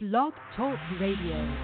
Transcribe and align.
Blog 0.00 0.32
Talk 0.56 0.78
Radio. 1.00 1.56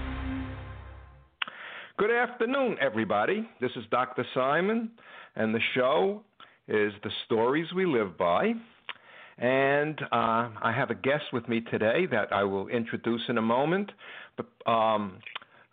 Good 1.97 2.11
afternoon, 2.11 2.77
everybody. 2.81 3.49
This 3.61 3.71
is 3.77 3.85
Dr. 3.93 4.27
Simon, 4.35 4.91
and 5.37 5.55
the 5.55 5.61
show 5.77 6.21
is 6.67 6.93
The 7.05 7.11
Stories 7.27 7.69
We 7.77 7.87
Live 7.87 8.19
By. 8.19 8.55
And 9.39 10.01
uh, 10.11 10.51
I 10.61 10.75
have 10.77 10.91
a 10.91 10.97
guest 10.97 11.27
with 11.33 11.49
me 11.49 11.61
today 11.61 12.07
that 12.11 12.33
I 12.33 12.43
will 12.43 12.67
introduce 12.67 13.23
in 13.29 13.39
a 13.39 13.43
moment. 13.43 13.93
But, 14.37 14.47
um, 14.69 15.19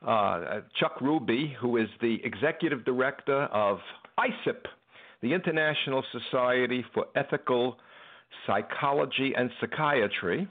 uh, 0.06 0.60
Chuck 0.80 1.02
Ruby, 1.02 1.56
who 1.60 1.78
is 1.78 1.88
the 2.00 2.20
executive 2.24 2.86
director 2.86 3.46
of 3.46 3.80
ISEPP, 4.20 4.68
the 5.24 5.34
International 5.34 6.04
Society 6.12 6.86
for 6.94 7.08
Ethical 7.16 7.78
Psychology 8.46 9.34
and 9.36 9.50
Psychiatry 9.60 10.48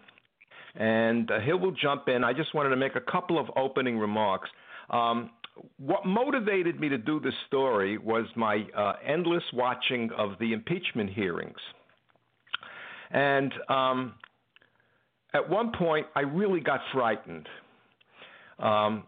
and 0.80 1.30
uh, 1.30 1.40
he 1.40 1.52
will 1.52 1.72
jump 1.72 2.08
in. 2.08 2.24
I 2.24 2.32
just 2.32 2.54
wanted 2.54 2.70
to 2.70 2.76
make 2.76 2.96
a 2.96 3.00
couple 3.00 3.38
of 3.38 3.50
opening 3.54 3.98
remarks. 3.98 4.48
Um, 4.88 5.30
what 5.76 6.06
motivated 6.06 6.80
me 6.80 6.88
to 6.88 6.96
do 6.96 7.20
this 7.20 7.34
story 7.46 7.98
was 7.98 8.24
my 8.34 8.66
uh, 8.74 8.94
endless 9.06 9.42
watching 9.52 10.10
of 10.16 10.38
the 10.40 10.54
impeachment 10.54 11.10
hearings. 11.10 11.58
And 13.10 13.52
um, 13.68 14.14
at 15.34 15.50
one 15.50 15.70
point, 15.72 16.06
I 16.16 16.20
really 16.20 16.60
got 16.60 16.80
frightened. 16.94 17.46
Um, 18.58 19.02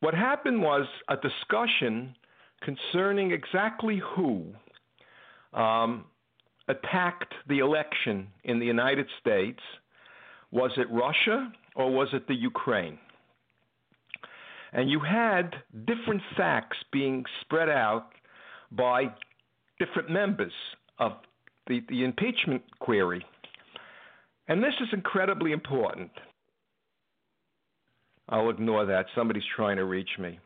what 0.00 0.14
happened 0.14 0.62
was 0.62 0.86
a 1.08 1.16
discussion 1.16 2.16
concerning 2.62 3.32
exactly 3.32 4.00
who 4.16 4.54
um, 5.52 6.06
attacked 6.68 7.34
the 7.46 7.58
election 7.58 8.28
in 8.44 8.58
the 8.58 8.66
United 8.66 9.06
States 9.20 9.60
was 10.54 10.70
it 10.76 10.86
Russia 10.90 11.52
or 11.74 11.90
was 11.90 12.08
it 12.12 12.26
the 12.28 12.34
Ukraine? 12.34 12.96
And 14.72 14.88
you 14.88 15.00
had 15.00 15.54
different 15.84 16.22
facts 16.36 16.76
being 16.92 17.24
spread 17.42 17.68
out 17.68 18.06
by 18.72 19.12
different 19.78 20.10
members 20.10 20.52
of 20.98 21.12
the, 21.66 21.80
the 21.88 22.04
impeachment 22.04 22.62
query. 22.78 23.24
And 24.48 24.62
this 24.62 24.74
is 24.80 24.88
incredibly 24.92 25.52
important. 25.52 26.10
I'll 28.28 28.50
ignore 28.50 28.86
that. 28.86 29.06
Somebody's 29.14 29.42
trying 29.56 29.76
to 29.76 29.84
reach 29.84 30.10
me. 30.18 30.38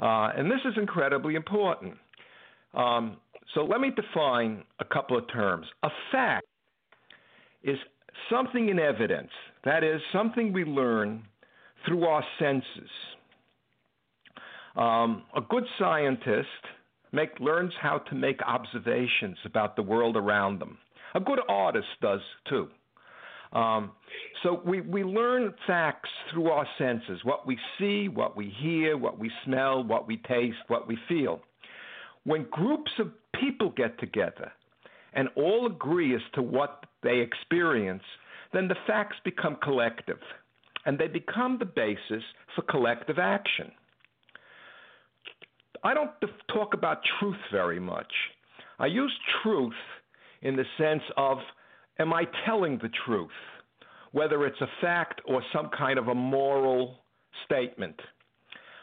Uh, 0.00 0.30
and 0.36 0.50
this 0.50 0.60
is 0.64 0.74
incredibly 0.76 1.34
important. 1.34 1.94
Um, 2.74 3.18
so 3.54 3.64
let 3.64 3.80
me 3.80 3.90
define 3.90 4.64
a 4.80 4.84
couple 4.84 5.16
of 5.16 5.24
terms. 5.30 5.66
A 5.82 5.90
fact 6.10 6.46
is 7.62 7.78
something 8.30 8.68
in 8.68 8.78
evidence, 8.78 9.30
that 9.64 9.84
is, 9.84 10.00
something 10.12 10.52
we 10.52 10.64
learn 10.64 11.22
through 11.86 12.04
our 12.04 12.24
senses. 12.38 12.90
Um, 14.76 15.24
a 15.36 15.40
good 15.40 15.64
scientist 15.78 16.48
make, 17.12 17.38
learns 17.40 17.72
how 17.80 17.98
to 17.98 18.14
make 18.14 18.40
observations 18.42 19.36
about 19.44 19.76
the 19.76 19.82
world 19.82 20.16
around 20.16 20.60
them. 20.60 20.78
A 21.14 21.20
good 21.20 21.40
artist 21.48 21.88
does 22.00 22.20
too. 22.48 22.68
Um, 23.52 23.92
so 24.42 24.62
we, 24.64 24.80
we 24.80 25.04
learn 25.04 25.52
facts 25.66 26.08
through 26.30 26.48
our 26.50 26.66
senses 26.78 27.20
what 27.22 27.46
we 27.46 27.58
see, 27.78 28.08
what 28.08 28.34
we 28.34 28.48
hear, 28.60 28.96
what 28.96 29.18
we 29.18 29.30
smell, 29.44 29.84
what 29.84 30.06
we 30.06 30.16
taste, 30.16 30.56
what 30.68 30.88
we 30.88 30.96
feel. 31.06 31.40
When 32.24 32.46
groups 32.50 32.90
of 32.98 33.10
people 33.38 33.70
get 33.76 33.98
together 33.98 34.52
and 35.14 35.28
all 35.36 35.66
agree 35.66 36.14
as 36.14 36.22
to 36.34 36.42
what 36.42 36.84
they 37.02 37.18
experience, 37.18 38.02
then 38.52 38.68
the 38.68 38.76
facts 38.86 39.16
become 39.24 39.56
collective 39.62 40.18
and 40.84 40.98
they 40.98 41.08
become 41.08 41.58
the 41.58 41.64
basis 41.64 42.22
for 42.54 42.62
collective 42.62 43.18
action. 43.18 43.70
I 45.84 45.94
don't 45.94 46.10
talk 46.52 46.74
about 46.74 46.98
truth 47.18 47.36
very 47.50 47.80
much. 47.80 48.12
I 48.78 48.86
use 48.86 49.12
truth 49.42 49.72
in 50.42 50.56
the 50.56 50.64
sense 50.78 51.02
of 51.16 51.38
am 51.98 52.12
I 52.12 52.24
telling 52.46 52.78
the 52.78 52.90
truth, 53.04 53.30
whether 54.12 54.46
it's 54.46 54.60
a 54.60 54.68
fact 54.80 55.20
or 55.26 55.42
some 55.52 55.70
kind 55.76 55.98
of 55.98 56.08
a 56.08 56.14
moral 56.14 56.98
statement. 57.44 57.98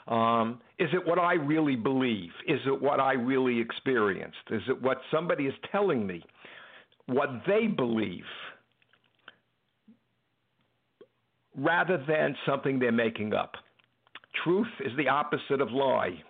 Um, 0.09 0.59
is 0.79 0.89
it 0.93 1.05
what 1.05 1.19
I 1.19 1.33
really 1.33 1.75
believe? 1.75 2.31
Is 2.47 2.59
it 2.65 2.81
what 2.81 2.99
I 2.99 3.13
really 3.13 3.59
experienced? 3.59 4.37
Is 4.49 4.63
it 4.67 4.81
what 4.81 4.99
somebody 5.11 5.45
is 5.45 5.53
telling 5.71 6.05
me? 6.05 6.23
What 7.05 7.29
they 7.47 7.67
believe? 7.67 8.23
rather 11.59 12.03
than 12.07 12.35
something 12.45 12.79
they're 12.79 12.91
making 12.91 13.33
up. 13.33 13.53
Truth 14.43 14.67
is 14.85 14.91
the 14.97 15.07
opposite 15.07 15.61
of 15.61 15.71
lie. 15.71 16.21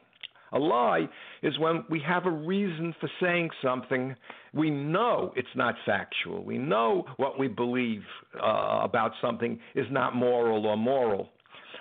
A 0.51 0.57
lie 0.57 1.07
is 1.43 1.59
when 1.59 1.83
we 1.89 2.01
have 2.07 2.25
a 2.25 2.31
reason 2.31 2.95
for 2.99 3.09
saying 3.21 3.49
something. 3.61 4.15
We 4.51 4.71
know 4.71 5.31
it's 5.35 5.47
not 5.55 5.75
factual. 5.85 6.43
We 6.43 6.57
know 6.57 7.05
what 7.17 7.37
we 7.37 7.47
believe 7.47 8.01
uh, 8.35 8.79
about 8.81 9.11
something 9.21 9.59
is 9.75 9.85
not 9.91 10.15
moral 10.15 10.65
or 10.65 10.75
moral. 10.75 11.29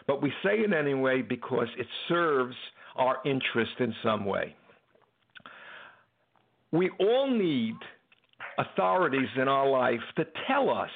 But 0.09 0.23
we 0.23 0.33
say 0.43 0.61
it 0.61 0.73
anyway 0.73 1.23
because 1.23 1.69
it 1.79 1.87
serves 2.09 2.57
our 2.97 3.19
interest 3.25 3.73
in 3.79 3.95
some 4.03 4.25
way. 4.25 4.57
We 6.73 6.91
all 6.99 7.31
need 7.31 7.75
authorities 8.59 9.29
in 9.37 9.47
our 9.49 9.69
life 9.69 10.01
to 10.17 10.27
tell 10.49 10.71
us 10.71 10.91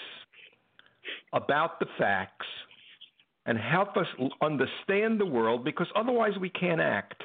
about 1.33 1.79
the 1.79 1.87
facts 1.99 2.47
and 3.47 3.59
help 3.59 3.97
us 3.97 4.07
understand 4.41 5.21
the 5.21 5.27
world 5.27 5.65
because 5.65 5.87
otherwise 5.95 6.33
we 6.41 6.49
can't 6.49 6.81
act. 6.81 7.23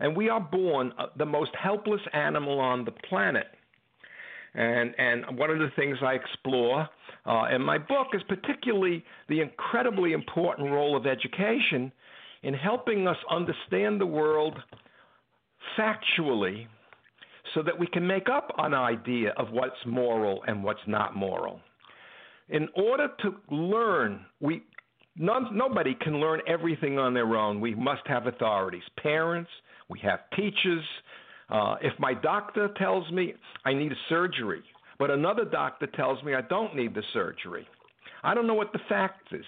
And 0.00 0.16
we 0.16 0.28
are 0.28 0.40
born 0.40 0.92
uh, 0.98 1.06
the 1.16 1.26
most 1.26 1.50
helpless 1.60 2.00
animal 2.12 2.58
on 2.58 2.84
the 2.84 2.90
planet. 2.90 3.46
And, 4.54 4.94
and 4.98 5.38
one 5.38 5.50
of 5.50 5.58
the 5.58 5.70
things 5.76 5.98
I 6.02 6.12
explore 6.12 6.88
uh, 7.24 7.44
in 7.54 7.62
my 7.62 7.78
book 7.78 8.08
is 8.12 8.22
particularly 8.28 9.04
the 9.28 9.40
incredibly 9.40 10.12
important 10.12 10.70
role 10.70 10.96
of 10.96 11.06
education 11.06 11.90
in 12.42 12.54
helping 12.54 13.06
us 13.06 13.16
understand 13.30 14.00
the 14.00 14.06
world 14.06 14.58
factually 15.78 16.66
so 17.54 17.62
that 17.62 17.78
we 17.78 17.86
can 17.86 18.06
make 18.06 18.28
up 18.28 18.52
an 18.58 18.74
idea 18.74 19.32
of 19.36 19.50
what's 19.52 19.76
moral 19.86 20.42
and 20.46 20.62
what's 20.62 20.80
not 20.86 21.16
moral 21.16 21.60
in 22.52 22.68
order 22.74 23.08
to 23.22 23.34
learn, 23.50 24.24
we 24.40 24.62
none, 25.16 25.56
nobody 25.56 25.94
can 26.00 26.20
learn 26.20 26.40
everything 26.46 26.98
on 26.98 27.14
their 27.14 27.34
own. 27.34 27.60
We 27.60 27.74
must 27.74 28.06
have 28.06 28.26
authorities, 28.26 28.82
parents. 29.02 29.50
We 29.88 29.98
have 30.00 30.20
teachers. 30.36 30.84
Uh, 31.52 31.76
if 31.82 31.92
my 31.98 32.14
doctor 32.14 32.70
tells 32.78 33.08
me 33.12 33.34
I 33.64 33.74
need 33.74 33.92
a 33.92 33.96
surgery, 34.08 34.62
but 34.98 35.10
another 35.10 35.44
doctor 35.44 35.86
tells 35.86 36.22
me 36.24 36.34
I 36.34 36.40
don't 36.40 36.74
need 36.74 36.94
the 36.94 37.02
surgery, 37.12 37.68
I 38.24 38.34
don't 38.34 38.46
know 38.46 38.54
what 38.54 38.72
the 38.72 38.80
fact 38.88 39.32
is, 39.32 39.44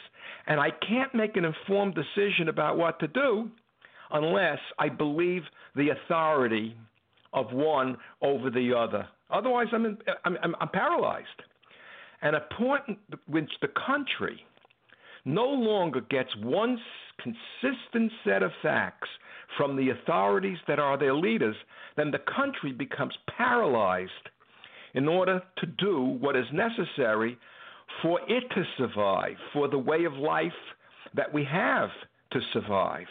and 0.47 0.61
I 0.61 0.71
can't 0.87 1.15
make 1.15 1.37
an 1.37 1.45
informed 1.45 1.95
decision 1.95 2.49
about 2.49 2.77
what 2.77 3.01
to 3.01 3.09
do 3.09 3.51
unless 4.13 4.59
I 4.79 4.91
believe 4.91 5.43
the 5.75 5.89
authority 5.91 6.77
of 7.33 7.53
one 7.53 7.97
over 8.21 8.51
the 8.51 8.75
other. 8.77 9.09
Otherwise, 9.31 9.69
I'm, 9.73 9.87
in, 9.87 9.99
I'm, 10.25 10.37
I'm, 10.43 10.55
I'm 10.61 10.69
paralyzed 10.69 11.29
and 12.25 12.37
a 12.37 12.41
point 12.59 12.99
which 13.27 13.51
the 13.61 13.69
country 13.87 14.45
no 15.25 15.47
longer 15.47 16.01
gets 16.01 16.31
one 16.43 16.79
consistent 17.23 18.11
set 18.25 18.43
of 18.43 18.51
facts 18.63 19.09
from 19.57 19.77
the 19.77 19.91
authorities 19.91 20.59
that 20.67 20.79
are 20.79 20.99
their 20.99 21.15
leaders, 21.15 21.57
then 21.97 22.11
the 22.11 22.19
country 22.19 22.73
becomes 22.73 23.15
paralyzed 23.37 24.11
in 24.95 25.09
order 25.09 25.43
to 25.59 25.67
do 25.67 26.17
what 26.21 26.37
is 26.37 26.47
necessary 26.53 27.37
for 28.03 28.21
it 28.29 28.45
to 28.55 28.65
survive, 28.79 29.37
for 29.53 29.69
the 29.69 29.79
way 29.79 30.05
of 30.05 30.15
life 30.15 30.53
that 31.15 31.33
we 31.33 31.45
have 31.45 31.91
to 32.33 32.41
survive. 32.53 33.07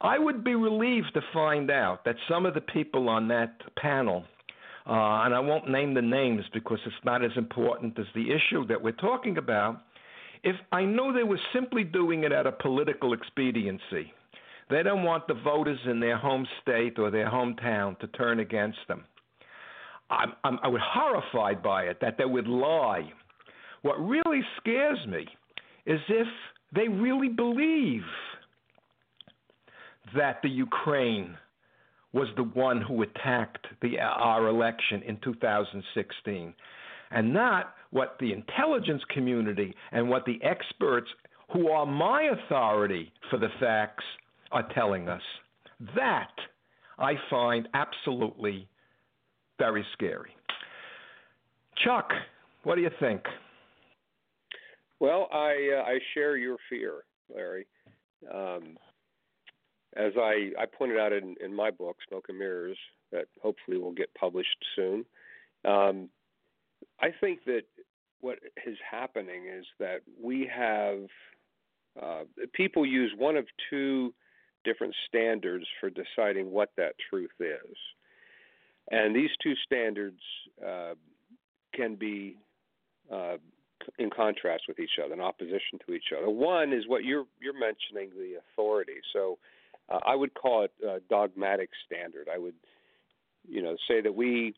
I 0.00 0.18
would 0.18 0.42
be 0.42 0.56
relieved 0.56 1.12
to 1.14 1.20
find 1.32 1.70
out 1.70 2.04
that 2.04 2.16
some 2.28 2.44
of 2.44 2.54
the 2.54 2.60
people 2.60 3.08
on 3.08 3.28
that 3.28 3.60
panel 3.76 4.24
uh, 4.86 5.22
and 5.24 5.34
I 5.34 5.38
won't 5.38 5.70
name 5.70 5.94
the 5.94 6.02
names 6.02 6.44
because 6.52 6.78
it's 6.84 7.04
not 7.04 7.24
as 7.24 7.30
important 7.36 7.98
as 7.98 8.06
the 8.14 8.32
issue 8.32 8.66
that 8.66 8.82
we're 8.82 8.92
talking 8.92 9.38
about. 9.38 9.82
If 10.42 10.56
I 10.72 10.84
know 10.84 11.12
they 11.12 11.22
were 11.22 11.38
simply 11.52 11.84
doing 11.84 12.24
it 12.24 12.32
out 12.32 12.48
of 12.48 12.58
political 12.58 13.12
expediency, 13.12 14.12
they 14.72 14.82
don't 14.82 15.04
want 15.04 15.26
the 15.26 15.34
voters 15.34 15.78
in 15.86 16.00
their 16.00 16.16
home 16.16 16.46
state 16.62 16.98
or 16.98 17.10
their 17.10 17.30
hometown 17.30 17.98
to 18.00 18.06
turn 18.08 18.40
against 18.40 18.78
them. 18.88 19.04
I'm, 20.10 20.32
I'm, 20.44 20.58
I 20.62 20.68
was 20.68 20.80
horrified 20.84 21.62
by 21.62 21.84
it 21.84 21.98
that 22.00 22.18
they 22.18 22.24
would 22.24 22.46
lie. 22.46 23.10
What 23.82 23.98
really 23.98 24.42
scares 24.58 24.98
me 25.08 25.26
is 25.86 26.00
if 26.08 26.26
they 26.74 26.88
really 26.88 27.28
believe 27.28 28.02
that 30.14 30.40
the 30.42 30.48
Ukraine 30.48 31.36
was 32.12 32.28
the 32.36 32.42
one 32.42 32.80
who 32.80 33.02
attacked 33.02 33.66
the, 33.80 33.98
our 33.98 34.48
election 34.48 35.02
in 35.06 35.18
2016, 35.24 36.54
and 37.10 37.32
not 37.32 37.74
what 37.90 38.16
the 38.20 38.32
intelligence 38.32 39.02
community 39.10 39.74
and 39.92 40.08
what 40.08 40.24
the 40.24 40.38
experts 40.42 41.08
who 41.52 41.68
are 41.68 41.86
my 41.86 42.30
authority 42.34 43.12
for 43.30 43.38
the 43.38 43.48
facts 43.60 44.04
are 44.52 44.68
telling 44.74 45.08
us. 45.08 45.22
That 45.96 46.32
I 46.98 47.14
find 47.28 47.68
absolutely 47.74 48.68
very 49.58 49.84
scary. 49.92 50.36
Chuck, 51.84 52.10
what 52.62 52.76
do 52.76 52.82
you 52.82 52.90
think? 53.00 53.22
Well, 55.00 55.28
I 55.32 55.78
uh, 55.78 55.82
I 55.82 55.98
share 56.14 56.36
your 56.36 56.56
fear, 56.68 57.02
Larry. 57.34 57.66
Um, 58.32 58.78
as 59.96 60.12
I, 60.16 60.52
I 60.58 60.66
pointed 60.66 60.98
out 60.98 61.12
in, 61.12 61.34
in 61.44 61.54
my 61.54 61.70
book, 61.70 61.96
Smoke 62.08 62.26
and 62.28 62.38
Mirrors, 62.38 62.78
that 63.10 63.26
hopefully 63.42 63.76
will 63.76 63.92
get 63.92 64.14
published 64.14 64.56
soon. 64.74 65.04
Um, 65.64 66.08
I 67.00 67.08
think 67.20 67.44
that 67.44 67.62
what 68.20 68.38
is 68.66 68.78
happening 68.88 69.46
is 69.54 69.66
that 69.78 70.00
we 70.22 70.50
have 70.54 71.00
uh, 72.00 72.22
people 72.54 72.86
use 72.86 73.12
one 73.18 73.36
of 73.36 73.44
two 73.68 74.14
different 74.64 74.94
standards 75.08 75.66
for 75.80 75.90
deciding 75.90 76.50
what 76.50 76.70
that 76.76 76.94
truth 77.10 77.30
is. 77.40 77.76
And 78.90 79.14
these 79.14 79.30
two 79.42 79.54
standards 79.64 80.20
uh, 80.64 80.94
can 81.74 81.94
be 81.94 82.36
uh, 83.12 83.36
in 83.98 84.10
contrast 84.10 84.64
with 84.68 84.78
each 84.78 84.98
other, 85.04 85.14
in 85.14 85.20
opposition 85.20 85.78
to 85.86 85.94
each 85.94 86.12
other. 86.16 86.30
One 86.30 86.72
is 86.72 86.84
what 86.86 87.04
you're 87.04 87.26
you're 87.40 87.58
mentioning, 87.58 88.10
the 88.16 88.38
authority. 88.38 89.00
So 89.12 89.38
uh, 89.88 89.98
I 90.04 90.14
would 90.14 90.34
call 90.34 90.64
it 90.64 90.72
a 90.86 91.00
dogmatic 91.08 91.70
standard. 91.86 92.28
I 92.32 92.38
would, 92.38 92.54
you 93.48 93.62
know, 93.62 93.76
say 93.88 94.00
that 94.00 94.14
we 94.14 94.54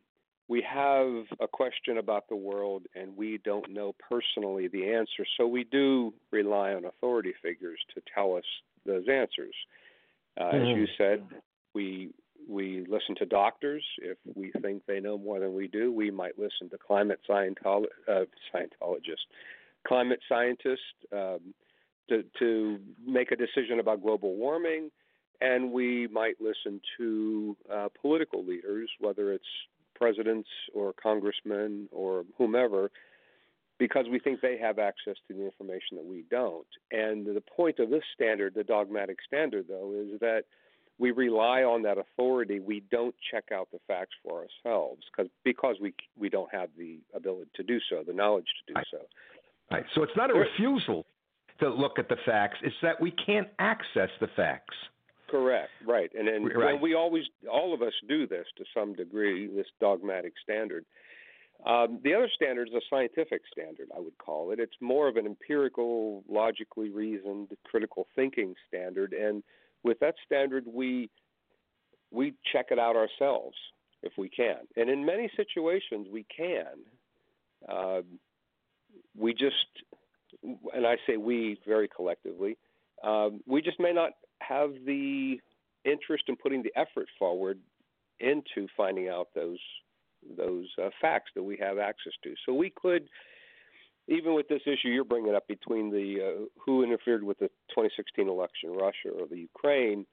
we 0.48 0.62
have 0.62 1.24
a 1.40 1.48
question 1.48 1.98
about 1.98 2.28
the 2.28 2.36
world 2.36 2.82
and 2.94 3.16
we 3.16 3.38
don't 3.44 3.70
know 3.70 3.94
personally 4.08 4.68
the 4.68 4.92
answer, 4.92 5.24
so 5.36 5.46
we 5.46 5.64
do 5.64 6.12
rely 6.30 6.74
on 6.74 6.84
authority 6.84 7.32
figures 7.42 7.78
to 7.94 8.02
tell 8.14 8.36
us 8.36 8.44
those 8.84 9.04
answers. 9.08 9.54
Uh, 10.38 10.44
mm-hmm. 10.44 10.56
As 10.56 10.68
you 10.68 10.84
mm-hmm. 10.84 10.84
said, 10.98 11.40
we 11.74 12.10
we 12.48 12.84
listen 12.88 13.14
to 13.16 13.26
doctors 13.26 13.82
if 13.98 14.18
we 14.34 14.52
think 14.60 14.82
they 14.86 15.00
know 15.00 15.16
more 15.16 15.40
than 15.40 15.54
we 15.54 15.66
do. 15.66 15.92
We 15.92 16.10
might 16.10 16.38
listen 16.38 16.68
to 16.70 16.78
climate 16.78 17.20
scientolo- 17.28 17.86
uh, 18.06 18.24
scientologists, 18.54 19.24
climate 19.86 20.20
scientists 20.28 20.78
um, 21.12 21.54
to 22.08 22.24
to 22.38 22.78
make 23.06 23.32
a 23.32 23.36
decision 23.36 23.80
about 23.80 24.02
global 24.02 24.34
warming, 24.36 24.90
and 25.40 25.72
we 25.72 26.06
might 26.08 26.36
listen 26.40 26.80
to 26.98 27.56
uh, 27.72 27.88
political 28.00 28.44
leaders, 28.44 28.90
whether 29.00 29.32
it's 29.32 29.44
presidents 29.94 30.48
or 30.74 30.92
congressmen 31.00 31.88
or 31.92 32.24
whomever, 32.36 32.90
because 33.78 34.06
we 34.10 34.18
think 34.18 34.40
they 34.40 34.56
have 34.58 34.78
access 34.78 35.16
to 35.28 35.34
the 35.34 35.44
information 35.44 35.96
that 35.96 36.04
we 36.04 36.24
don't. 36.30 36.66
And 36.92 37.26
the 37.26 37.42
point 37.56 37.78
of 37.78 37.90
this 37.90 38.04
standard, 38.14 38.54
the 38.54 38.64
dogmatic 38.64 39.18
standard, 39.26 39.66
though, 39.68 39.92
is 39.92 40.20
that 40.20 40.44
we 40.98 41.10
rely 41.10 41.62
on 41.62 41.82
that 41.82 41.98
authority. 41.98 42.60
We 42.60 42.84
don't 42.90 43.14
check 43.30 43.44
out 43.52 43.68
the 43.72 43.80
facts 43.88 44.14
for 44.22 44.44
ourselves 44.44 45.02
because 45.10 45.30
because 45.42 45.76
we 45.80 45.92
we 46.16 46.28
don't 46.28 46.52
have 46.52 46.68
the 46.78 46.98
ability 47.14 47.50
to 47.56 47.62
do 47.64 47.78
so, 47.90 48.04
the 48.06 48.12
knowledge 48.12 48.46
to 48.68 48.74
do 48.74 48.80
so. 48.90 48.98
Right. 49.70 49.84
So 49.94 50.02
it's 50.02 50.16
not 50.16 50.30
a 50.30 50.34
refusal 50.34 51.04
to 51.58 51.68
look 51.68 51.98
at 51.98 52.08
the 52.08 52.16
facts; 52.24 52.58
it's 52.62 52.76
that 52.82 53.00
we 53.00 53.10
can't 53.10 53.48
access 53.58 54.10
the 54.20 54.28
facts. 54.36 54.76
Correct. 55.28 55.70
Right. 55.84 56.10
And 56.16 56.28
and 56.28 56.48
right. 56.54 56.80
we 56.80 56.94
always, 56.94 57.24
all 57.50 57.74
of 57.74 57.82
us 57.82 57.92
do 58.08 58.26
this 58.26 58.46
to 58.58 58.64
some 58.72 58.94
degree. 58.94 59.48
This 59.48 59.66
dogmatic 59.80 60.34
standard. 60.42 60.84
Um, 61.66 62.00
the 62.04 62.14
other 62.14 62.28
standard 62.34 62.68
is 62.68 62.74
a 62.74 62.80
scientific 62.90 63.42
standard, 63.50 63.88
I 63.96 64.00
would 64.00 64.18
call 64.18 64.50
it. 64.50 64.60
It's 64.60 64.76
more 64.80 65.08
of 65.08 65.16
an 65.16 65.24
empirical, 65.24 66.22
logically 66.28 66.90
reasoned, 66.90 67.48
critical 67.64 68.06
thinking 68.14 68.54
standard, 68.68 69.12
and 69.12 69.42
with 69.82 69.98
that 70.00 70.14
standard, 70.24 70.64
we 70.66 71.10
we 72.10 72.34
check 72.52 72.66
it 72.70 72.78
out 72.78 72.96
ourselves 72.96 73.56
if 74.02 74.12
we 74.18 74.28
can, 74.28 74.58
and 74.76 74.90
in 74.90 75.04
many 75.04 75.30
situations 75.36 76.06
we 76.10 76.26
can. 76.36 76.66
Uh, 77.68 78.02
we 79.16 79.32
just, 79.32 79.54
and 80.42 80.86
I 80.86 80.96
say 81.06 81.16
we 81.16 81.58
very 81.66 81.88
collectively, 81.88 82.58
um, 83.02 83.40
we 83.46 83.62
just 83.62 83.80
may 83.80 83.92
not 83.92 84.12
have 84.40 84.70
the 84.84 85.40
interest 85.84 86.24
in 86.28 86.36
putting 86.36 86.62
the 86.62 86.72
effort 86.76 87.06
forward 87.18 87.58
into 88.20 88.66
finding 88.76 89.08
out 89.08 89.28
those 89.34 89.58
those 90.36 90.66
uh, 90.82 90.90
facts 91.00 91.30
that 91.34 91.42
we 91.42 91.56
have 91.58 91.78
access 91.78 92.12
to. 92.22 92.34
So 92.46 92.52
we 92.52 92.70
could, 92.70 93.08
even 94.08 94.34
with 94.34 94.48
this 94.48 94.62
issue 94.66 94.88
you're 94.88 95.04
bringing 95.04 95.34
up 95.34 95.46
between 95.48 95.90
the 95.90 96.20
uh, 96.20 96.44
who 96.64 96.82
interfered 96.82 97.22
with 97.22 97.38
the 97.38 97.48
2016 97.70 98.28
election, 98.28 98.70
Russia 98.72 99.10
or 99.18 99.26
the 99.26 99.38
Ukraine, 99.38 100.06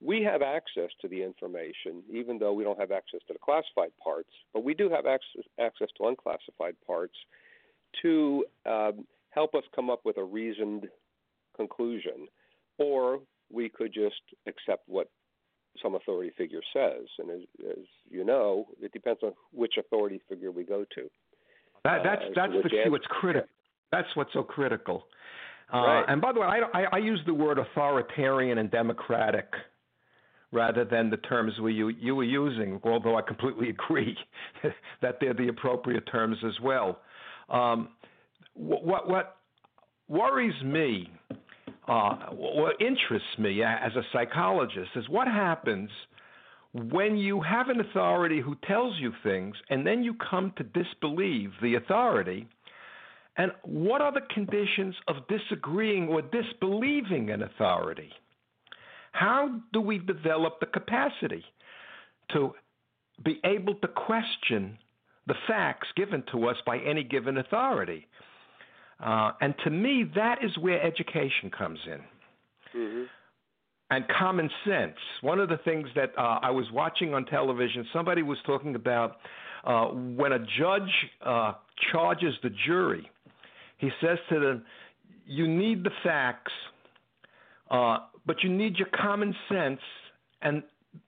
we 0.00 0.22
have 0.22 0.42
access 0.42 0.90
to 1.00 1.08
the 1.08 1.22
information, 1.22 2.02
even 2.12 2.38
though 2.38 2.52
we 2.52 2.64
don't 2.64 2.78
have 2.78 2.90
access 2.90 3.20
to 3.26 3.32
the 3.32 3.38
classified 3.38 3.92
parts. 4.02 4.30
But 4.52 4.64
we 4.64 4.74
do 4.74 4.90
have 4.90 5.06
access 5.06 5.44
access 5.58 5.88
to 5.96 6.08
unclassified 6.08 6.76
parts 6.86 7.14
to 8.02 8.44
um, 8.66 9.06
help 9.30 9.54
us 9.54 9.64
come 9.74 9.90
up 9.90 10.00
with 10.04 10.18
a 10.18 10.24
reasoned 10.24 10.88
conclusion, 11.56 12.26
or 12.78 13.20
we 13.50 13.68
could 13.68 13.92
just 13.92 14.20
accept 14.46 14.82
what 14.88 15.08
some 15.82 15.94
authority 15.94 16.32
figure 16.36 16.60
says. 16.72 17.06
And 17.18 17.30
as, 17.30 17.40
as 17.70 17.84
you 18.10 18.24
know, 18.24 18.66
it 18.80 18.92
depends 18.92 19.20
on 19.22 19.32
which 19.52 19.74
authority 19.78 20.20
figure 20.28 20.50
we 20.50 20.64
go 20.64 20.84
to. 20.94 21.10
That, 21.84 22.00
that's 22.02 22.22
uh, 22.22 22.32
that's 22.34 22.52
the 22.62 22.68
key. 22.70 22.88
What's 22.88 23.06
critical. 23.06 23.48
That's 23.92 24.08
what's 24.14 24.32
so 24.32 24.42
critical. 24.42 25.06
Uh, 25.72 25.78
right. 25.78 26.04
And 26.08 26.20
by 26.20 26.32
the 26.32 26.40
way, 26.40 26.46
I, 26.46 26.80
I, 26.80 26.84
I 26.94 26.98
use 26.98 27.20
the 27.26 27.34
word 27.34 27.58
authoritarian 27.58 28.58
and 28.58 28.70
democratic 28.70 29.46
rather 30.52 30.84
than 30.84 31.10
the 31.10 31.16
terms 31.18 31.52
we, 31.60 31.74
you, 31.74 31.88
you 31.88 32.14
were 32.14 32.24
using, 32.24 32.80
although 32.84 33.16
I 33.16 33.22
completely 33.22 33.70
agree 33.70 34.16
that 35.02 35.18
they're 35.20 35.34
the 35.34 35.48
appropriate 35.48 36.04
terms 36.10 36.38
as 36.46 36.54
well. 36.62 37.00
Um, 37.48 37.88
what, 38.54 39.08
what 39.08 39.36
worries 40.08 40.54
me 40.62 41.10
uh, 41.86 42.16
what 42.30 42.80
interests 42.80 43.38
me 43.38 43.62
as 43.62 43.92
a 43.94 44.02
psychologist 44.12 44.90
is 44.96 45.08
what 45.08 45.28
happens 45.28 45.90
when 46.72 47.16
you 47.16 47.40
have 47.40 47.68
an 47.68 47.80
authority 47.80 48.40
who 48.40 48.56
tells 48.66 48.98
you 48.98 49.12
things 49.22 49.54
and 49.70 49.86
then 49.86 50.02
you 50.02 50.14
come 50.14 50.52
to 50.56 50.64
disbelieve 50.64 51.50
the 51.62 51.76
authority. 51.76 52.48
And 53.36 53.52
what 53.62 54.00
are 54.00 54.12
the 54.12 54.22
conditions 54.32 54.94
of 55.08 55.16
disagreeing 55.28 56.08
or 56.08 56.22
disbelieving 56.22 57.30
an 57.30 57.42
authority? 57.42 58.10
How 59.12 59.60
do 59.72 59.80
we 59.80 59.98
develop 59.98 60.58
the 60.60 60.66
capacity 60.66 61.44
to 62.32 62.54
be 63.24 63.40
able 63.44 63.74
to 63.76 63.88
question 63.88 64.78
the 65.26 65.34
facts 65.46 65.88
given 65.96 66.24
to 66.32 66.48
us 66.48 66.56
by 66.66 66.78
any 66.78 67.04
given 67.04 67.38
authority? 67.38 68.06
Uh, 69.00 69.32
and 69.40 69.54
to 69.64 69.70
me, 69.70 70.04
that 70.14 70.38
is 70.42 70.56
where 70.58 70.82
education 70.82 71.50
comes 71.56 71.78
in. 71.86 72.80
Mm-hmm. 72.80 73.02
And 73.90 74.04
common 74.18 74.50
sense. 74.66 74.96
One 75.20 75.38
of 75.38 75.48
the 75.48 75.58
things 75.58 75.88
that 75.94 76.12
uh, 76.16 76.38
I 76.42 76.50
was 76.50 76.66
watching 76.72 77.14
on 77.14 77.26
television, 77.26 77.86
somebody 77.92 78.22
was 78.22 78.38
talking 78.46 78.74
about 78.74 79.16
uh, 79.64 79.86
when 79.86 80.32
a 80.32 80.38
judge 80.38 80.90
uh, 81.24 81.52
charges 81.92 82.34
the 82.42 82.50
jury, 82.66 83.10
he 83.78 83.90
says 84.00 84.18
to 84.30 84.40
them, 84.40 84.64
You 85.26 85.46
need 85.46 85.84
the 85.84 85.90
facts, 86.02 86.52
uh, 87.70 87.98
but 88.26 88.42
you 88.42 88.50
need 88.50 88.76
your 88.76 88.88
common 88.94 89.34
sense 89.48 89.80
and 90.42 90.62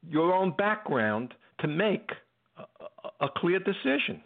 your 0.09 0.33
own 0.33 0.55
background 0.57 1.35
to 1.61 1.69
make 1.69 2.11
a, 2.59 3.25
a 3.25 3.29
clear 3.37 3.59
decision. 3.59 4.23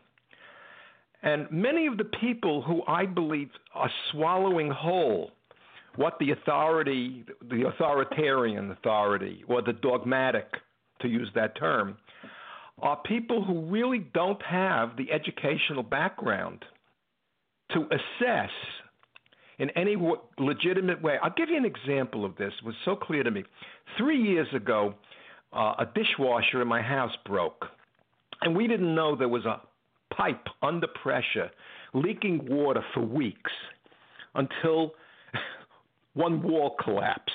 And 1.23 1.51
many 1.51 1.87
of 1.87 1.99
the 1.99 2.05
people 2.05 2.63
who 2.63 2.83
I 2.87 3.07
believe 3.07 3.51
are 3.75 3.91
swallowing 4.11 4.71
whole 4.71 5.33
what 5.97 6.19
the 6.19 6.31
authority, 6.31 7.25
the 7.51 7.67
authoritarian 7.67 8.71
authority, 8.71 9.45
or 9.49 9.61
the 9.61 9.73
dogmatic, 9.73 10.47
to 11.01 11.09
use 11.09 11.29
that 11.35 11.57
term, 11.57 11.97
are 12.81 12.97
people 13.05 13.45
who 13.45 13.63
really 13.63 13.99
don't 14.15 14.41
have 14.43 14.97
the 14.97 15.11
educational 15.11 15.83
background 15.83 16.65
to 17.73 17.87
assess 17.91 18.51
in 19.59 19.71
any 19.71 19.97
legitimate 20.39 21.01
way. 21.03 21.19
I'll 21.23 21.35
give 21.37 21.51
you 21.51 21.57
an 21.57 21.67
example 21.67 22.25
of 22.25 22.37
this. 22.37 22.53
It 22.59 22.65
was 22.65 22.75
so 22.85 22.97
clear 22.97 23.23
to 23.23 23.31
me. 23.31 23.45
Three 23.99 24.21
years 24.21 24.49
ago, 24.55 24.95
uh, 25.53 25.75
a 25.79 25.87
dishwasher 25.95 26.63
in 26.63 26.69
my 26.69 26.81
house 26.81 27.13
broke, 27.27 27.67
and 28.41 28.57
we 28.57 28.67
didn't 28.67 28.95
know 28.95 29.15
there 29.15 29.29
was 29.29 29.45
a 29.45 29.61
pipe 30.17 30.47
under 30.63 30.87
pressure, 31.03 31.51
leaking 31.95 32.47
water 32.49 32.85
for 32.95 33.01
weeks 33.01 33.53
until 34.35 34.93
one 36.15 36.43
wall 36.43 36.77
collapsed 36.83 37.31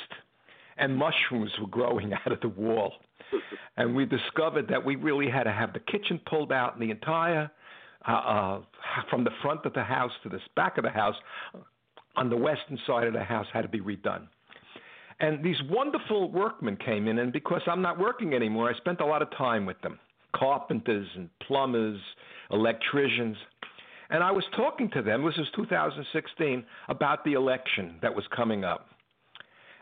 and 0.77 0.95
mushrooms 0.95 1.51
were 1.59 1.67
growing 1.67 2.13
out 2.25 2.31
of 2.31 2.39
the 2.41 2.49
wall. 2.49 2.93
and 3.77 3.95
we 3.95 4.05
discovered 4.05 4.67
that 4.69 4.83
we 4.83 4.95
really 4.95 5.29
had 5.29 5.43
to 5.43 5.51
have 5.51 5.73
the 5.73 5.79
kitchen 5.79 6.19
pulled 6.25 6.51
out 6.51 6.73
and 6.73 6.81
the 6.81 6.91
entire, 6.91 7.49
uh, 8.07 8.11
uh, 8.11 8.61
from 9.09 9.23
the 9.23 9.31
front 9.41 9.65
of 9.65 9.73
the 9.73 9.83
house 9.83 10.11
to 10.23 10.29
the 10.29 10.39
back 10.55 10.77
of 10.77 10.83
the 10.83 10.89
house, 10.89 11.15
on 12.15 12.29
the 12.29 12.37
western 12.37 12.79
side 12.85 13.07
of 13.07 13.13
the 13.13 13.23
house 13.23 13.47
had 13.51 13.61
to 13.61 13.67
be 13.67 13.81
redone. 13.81 14.27
And 15.19 15.43
these 15.43 15.57
wonderful 15.69 16.29
workmen 16.31 16.77
came 16.77 17.07
in, 17.07 17.19
and 17.19 17.31
because 17.31 17.61
I'm 17.67 17.81
not 17.81 17.97
working 17.97 18.33
anymore, 18.33 18.69
I 18.69 18.77
spent 18.77 18.99
a 18.99 19.05
lot 19.05 19.21
of 19.21 19.29
time 19.37 19.65
with 19.65 19.79
them 19.81 19.99
carpenters 20.35 21.07
and 21.15 21.29
plumbers, 21.39 21.99
electricians. 22.51 23.37
And 24.09 24.23
I 24.23 24.31
was 24.31 24.43
talking 24.55 24.89
to 24.91 25.01
them, 25.01 25.25
this 25.25 25.37
was 25.37 25.47
2016, 25.55 26.63
about 26.89 27.23
the 27.23 27.33
election 27.33 27.95
that 28.01 28.15
was 28.15 28.25
coming 28.35 28.63
up. 28.63 28.87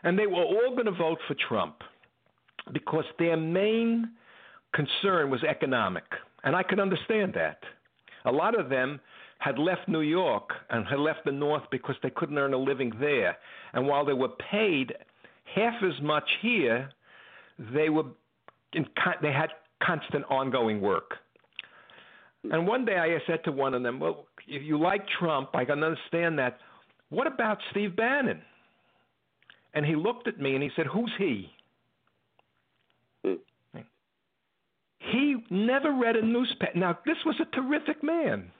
And 0.02 0.18
they 0.18 0.26
were 0.26 0.42
all 0.42 0.70
going 0.72 0.86
to 0.86 0.92
vote 0.92 1.18
for 1.26 1.34
Trump 1.48 1.76
because 2.72 3.04
their 3.18 3.36
main 3.36 4.10
concern 4.74 5.30
was 5.30 5.42
economic. 5.42 6.04
And 6.42 6.54
I 6.54 6.62
could 6.62 6.80
understand 6.80 7.34
that. 7.34 7.58
A 8.26 8.32
lot 8.32 8.58
of 8.58 8.68
them 8.68 9.00
had 9.38 9.58
left 9.58 9.88
New 9.88 10.00
York 10.00 10.50
and 10.70 10.86
had 10.86 10.98
left 10.98 11.24
the 11.24 11.32
North 11.32 11.64
because 11.70 11.96
they 12.02 12.10
couldn't 12.10 12.38
earn 12.38 12.54
a 12.54 12.58
living 12.58 12.92
there. 12.98 13.36
And 13.72 13.86
while 13.86 14.04
they 14.04 14.12
were 14.14 14.30
paid 14.50 14.94
half 15.54 15.74
as 15.82 16.00
much 16.02 16.28
here, 16.40 16.90
they 17.58 17.88
were 17.88 18.04
in, 18.72 18.86
they 19.22 19.32
had 19.32 19.50
constant 19.82 20.24
ongoing 20.30 20.80
work. 20.80 21.16
And 22.50 22.66
one 22.66 22.84
day 22.84 22.96
I 22.96 23.18
said 23.26 23.42
to 23.44 23.52
one 23.52 23.74
of 23.74 23.82
them, 23.82 23.98
"Well, 23.98 24.26
if 24.46 24.62
you 24.62 24.78
like 24.78 25.06
Trump, 25.08 25.50
I 25.54 25.64
can 25.64 25.82
understand 25.82 26.38
that. 26.38 26.60
What 27.08 27.26
about 27.26 27.58
Steve 27.70 27.96
Bannon?" 27.96 28.42
And 29.72 29.84
he 29.84 29.96
looked 29.96 30.28
at 30.28 30.38
me 30.38 30.54
and 30.54 30.62
he 30.62 30.70
said, 30.76 30.86
"Who's 30.86 31.12
he?" 31.16 31.52
He 34.98 35.36
never 35.50 35.92
read 35.92 36.16
a 36.16 36.22
newspaper. 36.22 36.78
Now, 36.78 36.98
this 37.04 37.24
was 37.24 37.38
a 37.40 37.44
terrific 37.46 38.02
man. 38.02 38.50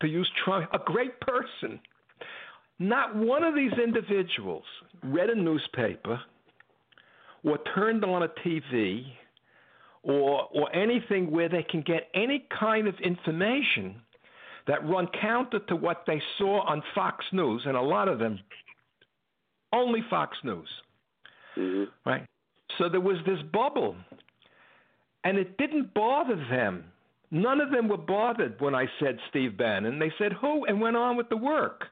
To 0.00 0.08
use 0.08 0.30
Trump, 0.44 0.68
a 0.72 0.78
great 0.78 1.20
person. 1.20 1.80
Not 2.78 3.16
one 3.16 3.42
of 3.42 3.54
these 3.54 3.72
individuals 3.72 4.64
read 5.02 5.30
a 5.30 5.34
newspaper 5.34 6.22
or 7.44 7.58
turned 7.74 8.04
on 8.04 8.22
a 8.22 8.28
TV 8.28 9.06
or 10.06 10.48
or 10.54 10.74
anything 10.74 11.30
where 11.30 11.48
they 11.48 11.64
can 11.64 11.82
get 11.82 12.08
any 12.14 12.46
kind 12.58 12.86
of 12.86 12.94
information 13.00 13.96
that 14.66 14.86
run 14.88 15.08
counter 15.20 15.58
to 15.68 15.76
what 15.76 16.04
they 16.06 16.20
saw 16.38 16.62
on 16.62 16.82
Fox 16.94 17.24
News, 17.32 17.62
and 17.66 17.76
a 17.76 17.82
lot 17.82 18.08
of 18.08 18.18
them 18.18 18.38
only 19.72 20.00
Fox 20.08 20.36
News, 20.44 20.68
mm-hmm. 21.56 21.84
right? 22.08 22.24
So 22.78 22.88
there 22.88 23.00
was 23.00 23.18
this 23.26 23.38
bubble, 23.52 23.96
and 25.24 25.38
it 25.38 25.56
didn't 25.58 25.92
bother 25.94 26.36
them. 26.50 26.84
None 27.30 27.60
of 27.60 27.70
them 27.70 27.88
were 27.88 27.96
bothered 27.96 28.60
when 28.60 28.74
I 28.74 28.86
said 29.00 29.18
Steve 29.30 29.56
Bannon. 29.56 29.98
They 29.98 30.12
said 30.18 30.32
who, 30.32 30.64
and 30.66 30.80
went 30.80 30.96
on 30.96 31.16
with 31.16 31.28
the 31.28 31.36
work. 31.36 31.84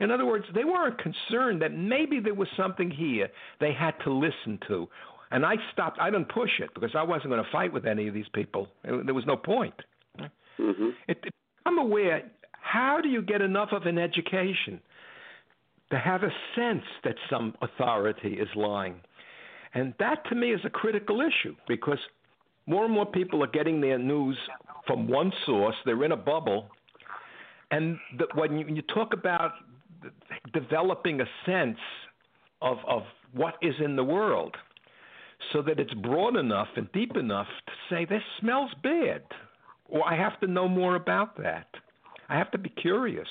In 0.00 0.10
other 0.10 0.24
words, 0.24 0.46
they 0.54 0.64
weren't 0.64 0.98
concerned 0.98 1.60
that 1.62 1.72
maybe 1.72 2.20
there 2.20 2.34
was 2.34 2.48
something 2.56 2.90
here 2.90 3.28
they 3.60 3.72
had 3.72 3.94
to 4.04 4.12
listen 4.12 4.58
to. 4.66 4.88
And 5.30 5.46
I 5.46 5.54
stopped. 5.72 5.98
I 6.00 6.10
didn't 6.10 6.28
push 6.28 6.50
it 6.58 6.70
because 6.74 6.90
I 6.94 7.02
wasn't 7.02 7.30
going 7.30 7.42
to 7.42 7.50
fight 7.50 7.72
with 7.72 7.86
any 7.86 8.08
of 8.08 8.14
these 8.14 8.28
people. 8.32 8.68
There 8.82 9.14
was 9.14 9.26
no 9.26 9.36
point. 9.36 9.74
Mm-hmm. 10.18 10.88
It, 11.08 11.24
I'm 11.66 11.78
aware. 11.78 12.22
How 12.52 13.00
do 13.00 13.08
you 13.08 13.22
get 13.22 13.40
enough 13.40 13.70
of 13.72 13.86
an 13.86 13.98
education 13.98 14.80
to 15.90 15.98
have 15.98 16.22
a 16.22 16.30
sense 16.56 16.84
that 17.04 17.14
some 17.28 17.54
authority 17.62 18.34
is 18.34 18.48
lying? 18.56 18.96
And 19.74 19.94
that 20.00 20.24
to 20.28 20.34
me 20.34 20.52
is 20.52 20.60
a 20.64 20.70
critical 20.70 21.20
issue 21.20 21.54
because 21.68 21.98
more 22.66 22.84
and 22.84 22.92
more 22.92 23.06
people 23.06 23.42
are 23.44 23.48
getting 23.48 23.80
their 23.80 23.98
news 23.98 24.36
from 24.86 25.08
one 25.08 25.32
source. 25.46 25.76
They're 25.84 26.04
in 26.04 26.12
a 26.12 26.16
bubble. 26.16 26.66
And 27.70 27.98
the, 28.18 28.26
when 28.34 28.58
you, 28.58 28.66
you 28.66 28.82
talk 28.82 29.12
about 29.12 29.52
developing 30.52 31.20
a 31.20 31.26
sense 31.46 31.78
of, 32.62 32.78
of 32.86 33.02
what 33.32 33.54
is 33.62 33.74
in 33.82 33.94
the 33.94 34.04
world 34.04 34.56
so 35.52 35.62
that 35.62 35.80
it's 35.80 35.94
broad 35.94 36.36
enough 36.36 36.68
and 36.76 36.90
deep 36.92 37.16
enough 37.16 37.46
to 37.66 37.72
say, 37.88 38.04
this 38.04 38.22
smells 38.40 38.70
bad, 38.82 39.22
or 39.88 40.06
I 40.06 40.16
have 40.16 40.38
to 40.40 40.46
know 40.46 40.68
more 40.68 40.96
about 40.96 41.36
that. 41.38 41.68
I 42.28 42.36
have 42.38 42.50
to 42.52 42.58
be 42.58 42.68
curious. 42.70 43.28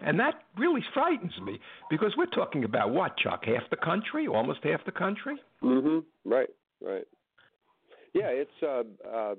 And 0.00 0.18
that 0.18 0.44
really 0.56 0.82
frightens 0.94 1.32
me 1.44 1.60
because 1.90 2.14
we're 2.16 2.26
talking 2.26 2.64
about 2.64 2.90
what, 2.90 3.16
Chuck? 3.18 3.44
Half 3.44 3.68
the 3.70 3.76
country, 3.76 4.26
almost 4.26 4.60
half 4.62 4.84
the 4.84 4.92
country. 4.92 5.36
Mhm. 5.62 6.04
Right. 6.24 6.48
Right. 6.80 7.06
Yeah, 8.14 8.28
it's 8.28 8.62
uh, 8.62 8.82
uh, 9.06 9.34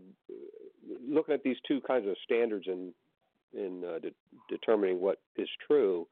looking 1.08 1.34
at 1.34 1.44
these 1.44 1.58
two 1.68 1.82
kinds 1.82 2.08
of 2.08 2.16
standards 2.24 2.68
in 2.68 2.94
in 3.54 3.84
uh, 3.84 4.00
de- 4.00 4.14
determining 4.48 5.02
what 5.02 5.20
is 5.36 5.50
true. 5.68 6.08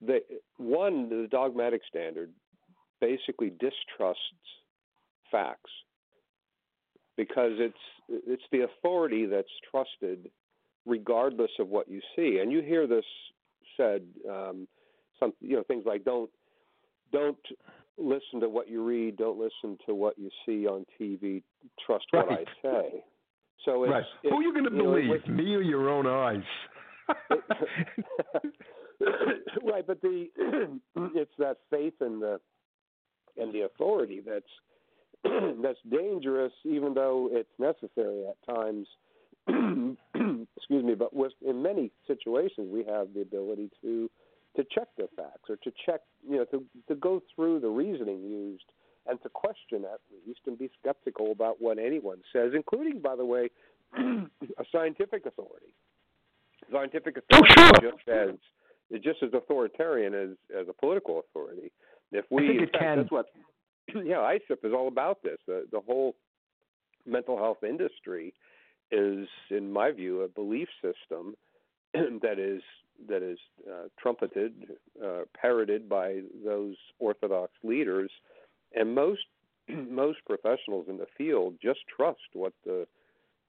The 0.00 0.20
one, 0.56 1.08
the 1.08 1.28
dogmatic 1.30 1.82
standard, 1.88 2.32
basically 3.00 3.50
distrusts 3.50 4.22
facts 5.30 5.70
because 7.16 7.52
it's 7.58 7.76
it's 8.08 8.42
the 8.52 8.60
authority 8.60 9.26
that's 9.26 9.48
trusted 9.70 10.30
regardless 10.86 11.50
of 11.58 11.68
what 11.68 11.88
you 11.88 12.00
see. 12.14 12.38
And 12.40 12.52
you 12.52 12.60
hear 12.60 12.86
this 12.86 13.04
said, 13.76 14.02
um, 14.28 14.68
some 15.18 15.32
you 15.40 15.56
know 15.56 15.62
things 15.62 15.84
like 15.86 16.04
don't 16.04 16.30
don't 17.12 17.38
listen 17.96 18.40
to 18.40 18.48
what 18.48 18.68
you 18.68 18.84
read, 18.84 19.16
don't 19.16 19.38
listen 19.38 19.78
to 19.86 19.94
what 19.94 20.18
you 20.18 20.28
see 20.44 20.66
on 20.66 20.84
TV, 21.00 21.42
trust 21.86 22.06
right. 22.12 22.26
what 22.28 22.38
I 22.38 22.44
say. 22.62 23.04
So 23.64 23.84
it's, 23.84 23.92
right. 23.92 24.04
it's, 24.22 24.30
who 24.30 24.36
are 24.38 24.42
you 24.42 24.52
going 24.52 24.64
to 24.64 24.70
believe, 24.70 25.26
know, 25.26 25.34
me 25.34 25.54
or 25.54 25.62
your 25.62 25.88
own 25.88 26.06
eyes? 26.06 26.42
right, 29.62 29.86
but 29.86 30.00
the 30.02 30.26
it's 31.14 31.30
that 31.38 31.58
faith 31.70 31.94
in 32.00 32.20
the 32.20 32.40
and 33.36 33.52
the 33.52 33.62
authority 33.62 34.20
that's 34.24 34.44
that's 35.62 35.78
dangerous, 35.90 36.52
even 36.64 36.94
though 36.94 37.28
it's 37.32 37.48
necessary 37.58 38.24
at 38.26 38.54
times. 38.54 38.86
excuse 40.56 40.84
me, 40.84 40.94
but 40.94 41.14
with 41.14 41.32
in 41.46 41.62
many 41.62 41.90
situations 42.06 42.70
we 42.72 42.84
have 42.84 43.08
the 43.14 43.20
ability 43.20 43.70
to 43.82 44.10
to 44.56 44.64
check 44.72 44.88
the 44.96 45.08
facts 45.16 45.50
or 45.50 45.56
to 45.56 45.72
check, 45.84 46.00
you 46.28 46.36
know, 46.36 46.44
to 46.46 46.64
to 46.88 46.94
go 46.94 47.22
through 47.34 47.60
the 47.60 47.68
reasoning 47.68 48.22
used 48.22 48.64
and 49.06 49.20
to 49.22 49.28
question 49.28 49.84
at 49.84 50.00
least 50.26 50.40
and 50.46 50.58
be 50.58 50.70
skeptical 50.80 51.32
about 51.32 51.60
what 51.60 51.78
anyone 51.78 52.18
says, 52.32 52.52
including, 52.54 53.00
by 53.00 53.14
the 53.16 53.24
way, 53.24 53.50
a 53.96 54.64
scientific 54.72 55.26
authority. 55.26 55.74
Scientific 56.72 57.16
oh, 57.18 57.38
authority 57.38 57.54
oh, 57.58 57.70
sure. 57.80 57.90
just 57.90 58.08
as 58.08 58.34
is 58.90 59.02
just 59.02 59.22
as 59.22 59.30
authoritarian 59.34 60.14
as 60.14 60.30
as 60.58 60.68
a 60.68 60.72
political 60.72 61.20
authority. 61.20 61.70
If 62.12 62.24
we, 62.30 62.44
I 62.44 62.48
think 62.48 62.60
it 62.62 62.72
fact, 62.72 62.82
can. 62.82 62.96
that's 62.98 63.10
what 63.10 63.26
yeah, 64.04 64.16
ISEPP 64.16 64.64
is 64.64 64.72
all 64.72 64.88
about 64.88 65.22
this. 65.22 65.38
The 65.46 65.66
the 65.70 65.80
whole 65.80 66.14
mental 67.06 67.36
health 67.36 67.62
industry 67.62 68.32
is, 68.90 69.26
in 69.50 69.72
my 69.72 69.90
view, 69.90 70.22
a 70.22 70.28
belief 70.28 70.68
system 70.82 71.34
that 71.94 72.38
is 72.38 72.62
that 73.08 73.22
is 73.22 73.38
uh, 73.68 73.88
trumpeted, 73.98 74.52
uh, 75.04 75.22
parroted 75.38 75.88
by 75.88 76.20
those 76.44 76.76
orthodox 76.98 77.52
leaders, 77.62 78.10
and 78.74 78.94
most 78.94 79.22
most 79.68 80.18
professionals 80.26 80.86
in 80.88 80.96
the 80.96 81.06
field 81.16 81.54
just 81.62 81.80
trust 81.96 82.20
what 82.34 82.52
the 82.64 82.86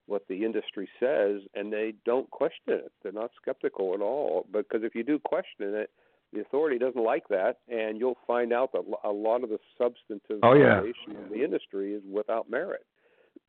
what 0.07 0.27
the 0.27 0.45
industry 0.45 0.87
says, 0.99 1.41
and 1.55 1.73
they 1.73 1.93
don't 2.05 2.29
question 2.29 2.67
it. 2.67 2.91
They're 3.01 3.11
not 3.11 3.31
skeptical 3.41 3.93
at 3.95 4.01
all. 4.01 4.45
Because 4.51 4.83
if 4.83 4.93
you 4.93 5.03
do 5.03 5.17
question 5.17 5.73
it, 5.73 5.89
the 6.35 6.41
authority 6.41 6.77
doesn't 6.77 7.03
like 7.03 7.27
that, 7.29 7.59
and 7.69 7.97
you'll 7.97 8.17
find 8.27 8.53
out 8.53 8.71
that 8.73 8.83
a 9.03 9.11
lot 9.11 9.43
of 9.43 9.49
the 9.49 9.57
substantive 9.77 10.39
oh, 10.43 10.53
yeah. 10.53 10.79
of 10.79 11.29
the 11.31 11.43
industry 11.43 11.93
is 11.93 12.03
without 12.11 12.49
merit. 12.49 12.85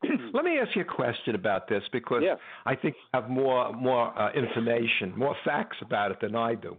Let 0.33 0.45
me 0.45 0.59
ask 0.59 0.75
you 0.77 0.83
a 0.83 0.85
question 0.85 1.35
about 1.35 1.69
this 1.69 1.83
because 1.93 2.23
yeah. 2.23 2.37
I 2.65 2.75
think 2.75 2.95
you 2.95 3.21
have 3.21 3.31
more 3.31 3.73
more 3.73 4.19
uh, 4.19 4.33
information, 4.33 5.17
more 5.17 5.37
facts 5.45 5.79
about 5.81 6.11
it 6.11 6.19
than 6.21 6.37
I 6.37 6.55
do. 6.55 6.77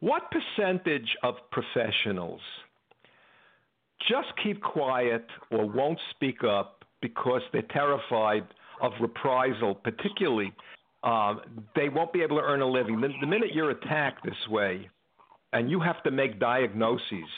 What 0.00 0.24
percentage 0.30 1.16
of 1.22 1.34
professionals 1.50 2.40
just 4.08 4.28
keep 4.42 4.62
quiet 4.62 5.26
or 5.50 5.66
won't 5.66 5.98
speak 6.10 6.44
up 6.44 6.84
because 7.00 7.40
they're 7.52 7.62
terrified 7.62 8.46
of 8.82 8.92
reprisal, 9.00 9.74
particularly 9.74 10.52
um, 11.02 11.64
they 11.74 11.88
won't 11.88 12.12
be 12.12 12.22
able 12.22 12.36
to 12.36 12.42
earn 12.42 12.60
a 12.60 12.66
living. 12.66 13.00
The, 13.00 13.08
the 13.20 13.26
minute 13.26 13.54
you're 13.54 13.70
attacked 13.70 14.24
this 14.24 14.48
way, 14.50 14.90
and 15.56 15.70
you 15.70 15.80
have 15.80 16.02
to 16.02 16.10
make 16.10 16.38
diagnoses 16.38 17.30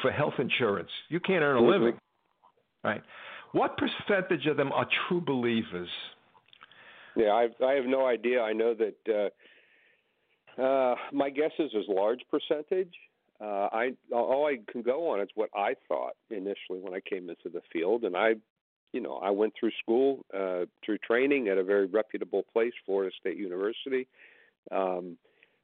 for 0.00 0.12
health 0.12 0.34
insurance, 0.38 0.90
you 1.08 1.18
can't 1.18 1.42
earn 1.42 1.56
a 1.56 1.66
living, 1.66 1.98
right? 2.84 3.02
What 3.52 3.76
percentage 3.76 4.46
of 4.46 4.56
them 4.56 4.70
are 4.70 4.86
true 5.08 5.20
believers? 5.20 5.88
Yeah, 7.16 7.30
I, 7.30 7.48
I 7.64 7.72
have 7.72 7.86
no 7.86 8.06
idea. 8.06 8.42
I 8.42 8.52
know 8.52 8.74
that 8.74 9.32
uh, 10.58 10.62
uh, 10.62 10.94
my 11.12 11.30
guess 11.30 11.50
is 11.58 11.72
a 11.74 11.92
large 11.92 12.20
percentage. 12.30 12.94
Uh, 13.40 13.68
I 13.72 13.90
all 14.12 14.46
I 14.46 14.58
can 14.70 14.82
go 14.82 15.10
on 15.10 15.20
is 15.20 15.28
what 15.34 15.50
I 15.54 15.74
thought 15.88 16.14
initially 16.30 16.80
when 16.80 16.94
I 16.94 17.00
came 17.00 17.28
into 17.28 17.48
the 17.52 17.60
field, 17.72 18.04
and 18.04 18.16
I 18.16 18.34
you 18.92 19.00
know, 19.00 19.16
I 19.16 19.30
went 19.30 19.52
through 19.58 19.72
school, 19.82 20.24
uh, 20.32 20.64
through 20.84 20.98
training 20.98 21.48
at 21.48 21.58
a 21.58 21.64
very 21.64 21.86
reputable 21.86 22.44
place, 22.50 22.72
Florida 22.86 23.14
State 23.20 23.36
University. 23.36 24.06
Um, 24.70 25.18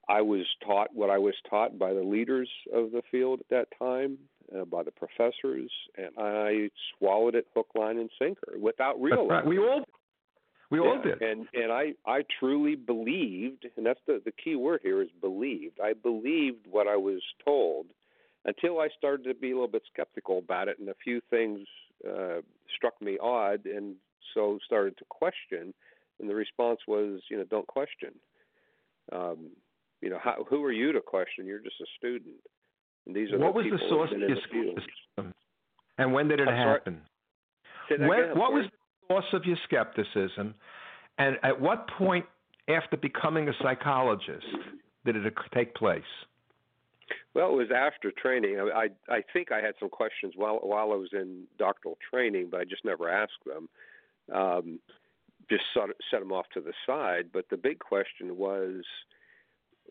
I 0.08 0.20
was 0.20 0.46
taught 0.66 0.88
what 0.94 1.10
I 1.10 1.18
was 1.18 1.34
taught 1.48 1.78
by 1.78 1.92
the 1.92 2.02
leaders 2.02 2.48
of 2.72 2.90
the 2.92 3.02
field 3.10 3.40
at 3.40 3.48
that 3.50 3.78
time, 3.78 4.18
uh, 4.54 4.64
by 4.64 4.82
the 4.82 4.90
professors, 4.90 5.70
and 5.96 6.10
I 6.18 6.70
swallowed 6.98 7.34
it 7.34 7.46
hook, 7.54 7.68
line, 7.74 7.98
and 7.98 8.10
sinker 8.18 8.54
without 8.60 9.00
realizing. 9.00 9.28
Right. 9.28 9.46
We 9.46 9.58
all 9.58 9.84
we 10.70 10.80
yeah, 10.80 10.86
all 10.86 11.02
did. 11.02 11.22
And 11.22 11.46
and 11.54 11.70
I 11.70 11.92
I 12.06 12.24
truly 12.40 12.74
believed, 12.74 13.66
and 13.76 13.86
that's 13.86 14.00
the 14.06 14.20
the 14.24 14.32
key 14.32 14.56
word 14.56 14.80
here 14.82 15.02
is 15.02 15.10
believed. 15.20 15.78
I 15.82 15.92
believed 15.92 16.66
what 16.70 16.86
I 16.88 16.96
was 16.96 17.20
told 17.44 17.86
until 18.44 18.80
I 18.80 18.88
started 18.98 19.24
to 19.24 19.34
be 19.34 19.50
a 19.50 19.54
little 19.54 19.68
bit 19.68 19.82
skeptical 19.92 20.38
about 20.38 20.68
it, 20.68 20.78
and 20.78 20.88
a 20.88 20.94
few 21.04 21.20
things 21.30 21.60
uh, 22.08 22.40
struck 22.76 23.00
me 23.00 23.18
odd, 23.22 23.66
and 23.66 23.94
so 24.34 24.58
started 24.64 24.96
to 24.98 25.04
question. 25.08 25.72
And 26.18 26.28
the 26.28 26.34
response 26.34 26.80
was, 26.86 27.20
you 27.30 27.36
know, 27.36 27.44
don't 27.44 27.66
question. 27.66 28.12
Um, 29.10 29.50
you 30.02 30.10
know, 30.10 30.18
how, 30.22 30.44
who 30.48 30.62
are 30.64 30.72
you 30.72 30.92
to 30.92 31.00
question? 31.00 31.46
You're 31.46 31.60
just 31.60 31.80
a 31.80 31.86
student. 31.96 32.34
And 33.06 33.16
these 33.16 33.32
are 33.32 33.38
what 33.38 33.54
the 33.54 33.70
was 33.70 33.80
the 33.80 33.88
source 33.88 34.10
of 34.12 34.18
your 34.18 34.36
skepticism, 34.48 35.34
and 35.98 36.12
when 36.12 36.28
did 36.28 36.40
it 36.40 36.48
I'm 36.48 36.54
happen? 36.54 37.00
When, 37.88 38.20
again, 38.20 38.38
what 38.38 38.52
was 38.52 38.66
the 38.66 39.14
source 39.14 39.24
of 39.32 39.44
your 39.44 39.56
skepticism, 39.64 40.54
and 41.18 41.36
at 41.42 41.60
what 41.60 41.88
point 41.98 42.26
after 42.68 42.96
becoming 42.96 43.48
a 43.48 43.52
psychologist 43.60 44.46
did 45.04 45.16
it 45.16 45.34
take 45.52 45.74
place? 45.74 46.02
Well, 47.34 47.48
it 47.48 47.56
was 47.56 47.68
after 47.74 48.12
training. 48.12 48.60
I 48.60 48.88
I, 49.10 49.16
I 49.16 49.22
think 49.32 49.50
I 49.50 49.60
had 49.60 49.74
some 49.80 49.88
questions 49.88 50.34
while 50.36 50.60
while 50.62 50.92
I 50.92 50.96
was 50.96 51.10
in 51.12 51.44
doctoral 51.58 51.98
training, 52.08 52.48
but 52.50 52.60
I 52.60 52.64
just 52.64 52.84
never 52.84 53.08
asked 53.08 53.44
them. 53.44 53.68
Um, 54.32 54.78
just 55.50 55.64
sort 55.74 55.90
of 55.90 55.96
set 56.10 56.20
them 56.20 56.32
off 56.32 56.46
to 56.54 56.60
the 56.60 56.72
side. 56.86 57.30
But 57.32 57.46
the 57.50 57.56
big 57.56 57.80
question 57.80 58.36
was 58.36 58.84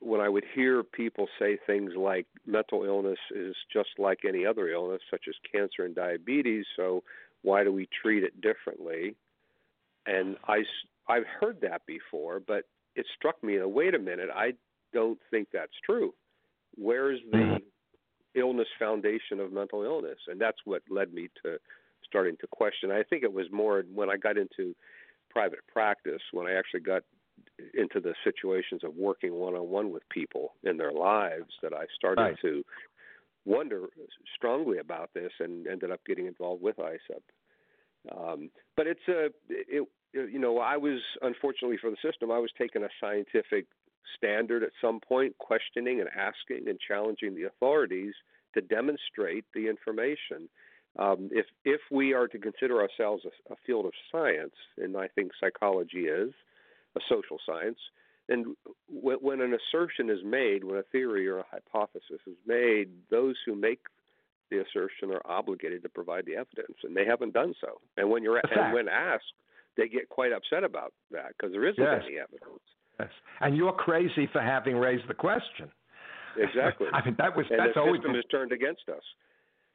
when 0.02 0.22
I 0.22 0.30
would 0.30 0.46
hear 0.54 0.84
people 0.84 1.28
say 1.40 1.58
things 1.66 1.94
like 1.96 2.26
mental 2.46 2.84
illness 2.84 3.20
is 3.36 3.56
just 3.72 3.90
like 3.98 4.20
any 4.28 4.46
other 4.46 4.70
illness, 4.70 5.02
such 5.10 5.26
as 5.28 5.36
cancer 5.52 5.86
and 5.86 5.96
diabetes. 5.96 6.66
So 6.76 7.04
why 7.44 7.64
do 7.64 7.72
we 7.72 7.88
treat 8.02 8.24
it 8.24 8.42
differently? 8.42 9.16
And 10.06 10.38
I, 10.48 10.64
I've 11.08 11.28
heard 11.40 11.62
that 11.62 11.86
before, 11.86 12.40
but 12.40 12.66
it 12.96 13.06
struck 13.18 13.42
me. 13.44 13.60
Wait 13.62 13.96
a 13.96 14.00
minute, 14.00 14.30
I 14.36 14.54
don't 14.94 15.20
think 15.30 15.50
that's 15.54 15.72
true 15.86 16.14
where's 16.78 17.20
the 17.32 17.60
Mhm. 17.60 17.64
illness 18.34 18.68
foundation 18.80 19.40
of 19.40 19.52
mental 19.52 19.84
illness 19.84 20.20
and 20.28 20.40
that's 20.40 20.66
what 20.66 20.82
led 20.90 21.14
me 21.14 21.30
to 21.44 21.60
starting 22.04 22.38
to 22.38 22.48
question 22.48 22.92
i 22.92 23.04
think 23.04 23.24
it 23.24 23.34
was 23.34 23.50
more 23.52 23.82
when 23.94 24.10
i 24.10 24.16
got 24.18 24.38
into 24.38 24.76
private 25.30 25.66
practice 25.68 26.22
when 26.32 26.48
i 26.48 26.54
actually 26.54 26.80
got 26.80 27.04
into 27.74 28.00
the 28.00 28.14
situations 28.24 28.84
of 28.84 28.96
working 28.96 29.34
one 29.34 29.56
on 29.56 29.70
one 29.70 29.92
with 29.92 30.08
people 30.10 30.54
in 30.64 30.78
their 30.78 30.92
lives 30.92 31.54
that 31.62 31.74
i 31.74 31.86
started 31.98 32.22
Right. 32.24 32.38
to 32.42 32.64
wonder 33.46 33.88
strongly 34.36 34.78
about 34.78 35.10
this 35.14 35.32
and 35.40 35.68
ended 35.68 35.92
up 35.92 36.02
getting 36.06 36.28
involved 36.28 36.62
with 36.62 36.78
ISEPP. 36.78 37.24
Um, 38.16 38.50
but 38.76 38.88
it's 38.88 39.08
a 39.08 39.28
it, 39.50 39.88
you 40.14 40.40
know 40.40 40.58
I 40.60 40.78
was 40.78 41.00
unfortunately 41.22 41.78
for 41.80 41.90
the 41.92 41.98
system 42.04 42.32
I 42.32 42.40
was 42.40 42.52
taking 42.58 42.84
a 42.84 42.90
scientific 43.00 43.68
standard 44.18 44.64
at 44.64 44.72
some 44.82 45.00
point, 45.00 45.38
questioning 45.38 46.00
and 46.02 46.10
asking 46.10 46.68
and 46.68 46.80
challenging 46.80 47.36
the 47.36 47.44
authorities 47.44 48.14
to 48.56 48.62
demonstrate 48.62 49.46
the 49.54 49.68
information. 49.68 50.50
Um, 50.98 51.30
if 51.32 51.46
if 51.64 51.82
we 51.92 52.14
are 52.14 52.28
to 52.28 52.40
consider 52.40 52.82
ourselves 52.82 53.24
a, 53.26 53.54
a 53.54 53.56
field 53.66 53.86
of 53.86 53.94
science, 54.12 54.56
and 54.78 54.98
I 54.98 55.08
think 55.08 55.32
psychology 55.40 56.06
is 56.06 56.34
a 56.96 57.00
social 57.10 57.38
science, 57.46 57.80
and 58.30 58.56
when, 58.88 59.18
when 59.18 59.42
an 59.42 59.54
assertion 59.54 60.10
is 60.10 60.20
made, 60.24 60.64
when 60.64 60.78
a 60.78 60.84
theory 60.92 61.28
or 61.28 61.40
a 61.40 61.46
hypothesis 61.52 62.22
is 62.28 62.38
made, 62.46 62.90
those 63.10 63.36
who 63.46 63.56
make 63.56 63.80
the 64.50 64.60
assertion 64.62 65.12
are 65.12 65.22
obligated 65.26 65.82
to 65.84 65.90
provide 65.90 66.26
the 66.26 66.36
evidence, 66.36 66.78
and 66.84 66.96
they 66.96 67.06
haven't 67.06 67.34
done 67.34 67.54
so. 67.62 67.80
And 67.98 68.10
when 68.10 68.22
you're 68.24 68.38
and 68.38 68.74
when 68.74 68.88
asked, 68.90 69.34
they 69.78 69.88
get 69.88 70.10
quite 70.10 70.34
upset 70.34 70.64
about 70.64 70.94
that 71.12 71.30
because 71.38 71.52
there 71.54 71.66
isn't 71.68 71.82
Yes. 71.82 72.04
any 72.06 72.20
evidence. 72.20 72.62
Yes. 73.00 73.10
And 73.40 73.56
you're 73.56 73.72
crazy 73.74 74.28
for 74.32 74.42
having 74.42 74.76
raised 74.78 75.08
the 75.08 75.14
question. 75.14 75.72
Exactly. 76.38 76.88
I 76.94 77.04
mean, 77.06 77.16
that 77.18 77.36
was 77.36 77.46
and 77.50 77.60
that's 77.60 77.74
the 77.76 77.80
always 77.80 78.00
system 78.02 78.16
is 78.16 78.26
turned 78.30 78.52
against 78.52 78.88
us. 78.90 79.04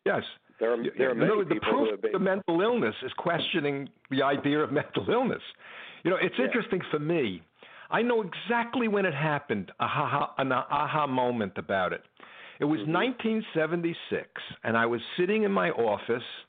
yes. 0.05 0.22
There 0.61 0.72
are 0.72 0.79
there 0.96 1.11
are 1.11 1.14
many 1.14 1.44
the 1.44 1.55
people 1.55 1.68
proof 1.68 1.81
who 1.81 1.85
have 1.87 1.94
of 1.94 2.02
been 2.02 2.12
the 2.12 2.18
mental 2.18 2.61
illness 2.62 2.94
is 3.02 3.12
questioning 3.18 3.88
the 4.11 4.22
idea 4.22 4.61
of 4.61 4.72
mental 4.72 5.05
illness. 5.11 5.42
You 6.07 6.12
know, 6.12 6.19
it's 6.19 6.38
Yeah. 6.38 6.45
interesting 6.45 6.81
for 6.83 7.01
me. 7.01 7.42
I 7.90 8.01
know 8.01 8.23
exactly 8.23 8.87
when 8.87 9.05
it 9.05 9.12
happened, 9.12 9.73
a 9.81 9.88
ha- 9.88 10.33
an 10.38 10.53
aha 10.53 11.09
moment 11.09 11.59
about 11.59 11.92
it. 11.92 12.05
It 12.61 12.64
was 12.66 12.81
Mhm. 12.83 12.87
1976, 12.92 14.40
and 14.62 14.79
I 14.79 14.87
was 14.87 15.03
sitting 15.16 15.42
in 15.42 15.51
my 15.51 15.73
office, 15.73 16.45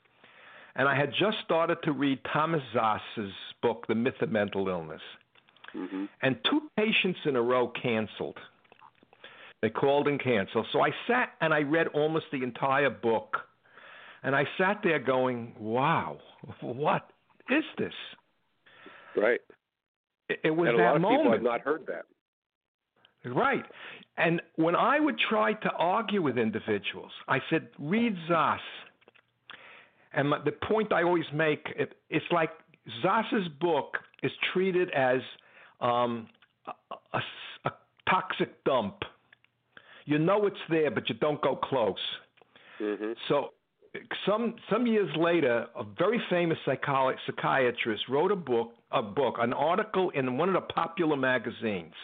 and 0.76 0.88
I 0.88 0.94
had 0.94 1.12
just 1.12 1.40
started 1.40 1.82
to 1.82 1.90
read 1.92 2.22
Thomas 2.22 2.62
Szasz's 2.72 3.34
book, 3.60 3.88
The 3.88 3.96
Myth 3.96 4.22
of 4.22 4.30
Mental 4.30 4.68
Illness. 4.68 5.02
hmm 5.72 6.06
and 6.22 6.42
two 6.44 6.70
patients 6.76 7.26
in 7.26 7.34
a 7.36 7.42
row 7.42 7.66
canceled. 7.68 8.40
They 9.60 9.70
called 9.70 10.06
and 10.08 10.18
canceled. 10.20 10.66
So 10.68 10.80
I 10.80 10.92
sat 11.06 11.34
and 11.40 11.52
I 11.52 11.62
read 11.62 11.88
almost 11.88 12.30
the 12.30 12.42
entire 12.44 12.88
book. 12.90 13.46
And 14.22 14.34
I 14.36 14.44
sat 14.56 14.82
there 14.82 14.98
going, 14.98 15.54
wow, 15.58 16.18
what 16.60 17.10
is 17.50 17.64
this? 17.76 17.94
Right. 19.20 19.40
It, 20.28 20.40
it 20.44 20.50
was 20.50 20.68
and 20.68 20.76
a 20.76 20.82
that 20.82 21.00
lot 21.00 21.12
of 21.12 21.18
people 21.18 21.32
have 21.32 21.42
not 21.42 21.60
heard 21.60 21.86
that. 21.86 22.04
Right. 23.24 23.64
And 24.16 24.40
when 24.56 24.76
I 24.76 25.00
would 25.00 25.18
try 25.18 25.52
to 25.52 25.70
argue 25.78 26.22
with 26.22 26.38
individuals, 26.38 27.10
I 27.26 27.38
said, 27.50 27.68
read 27.78 28.14
Szasz. 28.28 28.58
And 30.12 30.30
my, 30.30 30.38
the 30.44 30.52
point 30.52 30.92
I 30.92 31.02
always 31.02 31.26
make, 31.34 31.66
it, 31.76 31.94
it's 32.10 32.24
like 32.30 32.50
Szasz's 33.04 33.48
book 33.60 33.98
is 34.22 34.32
treated 34.52 34.90
as 34.92 35.20
um, 35.80 36.28
a, 36.66 36.72
a, 37.12 37.20
a 37.66 37.72
toxic 38.08 38.64
dump. 38.64 39.02
You 40.06 40.18
know 40.18 40.46
it's 40.46 40.56
there, 40.70 40.90
but 40.90 41.08
you 41.08 41.14
don't 41.16 41.40
go 41.42 41.56
close. 41.56 41.96
hmm 42.78 43.12
So 43.28 43.50
some 44.26 44.54
some 44.70 44.86
years 44.86 45.10
later, 45.16 45.66
a 45.76 45.84
very 45.98 46.20
famous 46.30 46.58
psychiatrist 46.64 48.02
wrote 48.08 48.32
a 48.32 48.36
book, 48.36 48.72
a 48.92 49.02
book, 49.02 49.36
an 49.38 49.52
article 49.52 50.10
in 50.10 50.36
one 50.36 50.48
of 50.48 50.54
the 50.54 50.72
popular 50.72 51.16
magazines, 51.16 51.94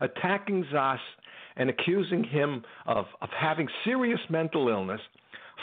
attacking 0.00 0.64
Szasz 0.72 0.98
and 1.56 1.70
accusing 1.70 2.22
him 2.24 2.62
of, 2.86 3.06
of 3.20 3.28
having 3.30 3.68
serious 3.84 4.20
mental 4.28 4.68
illness 4.68 5.00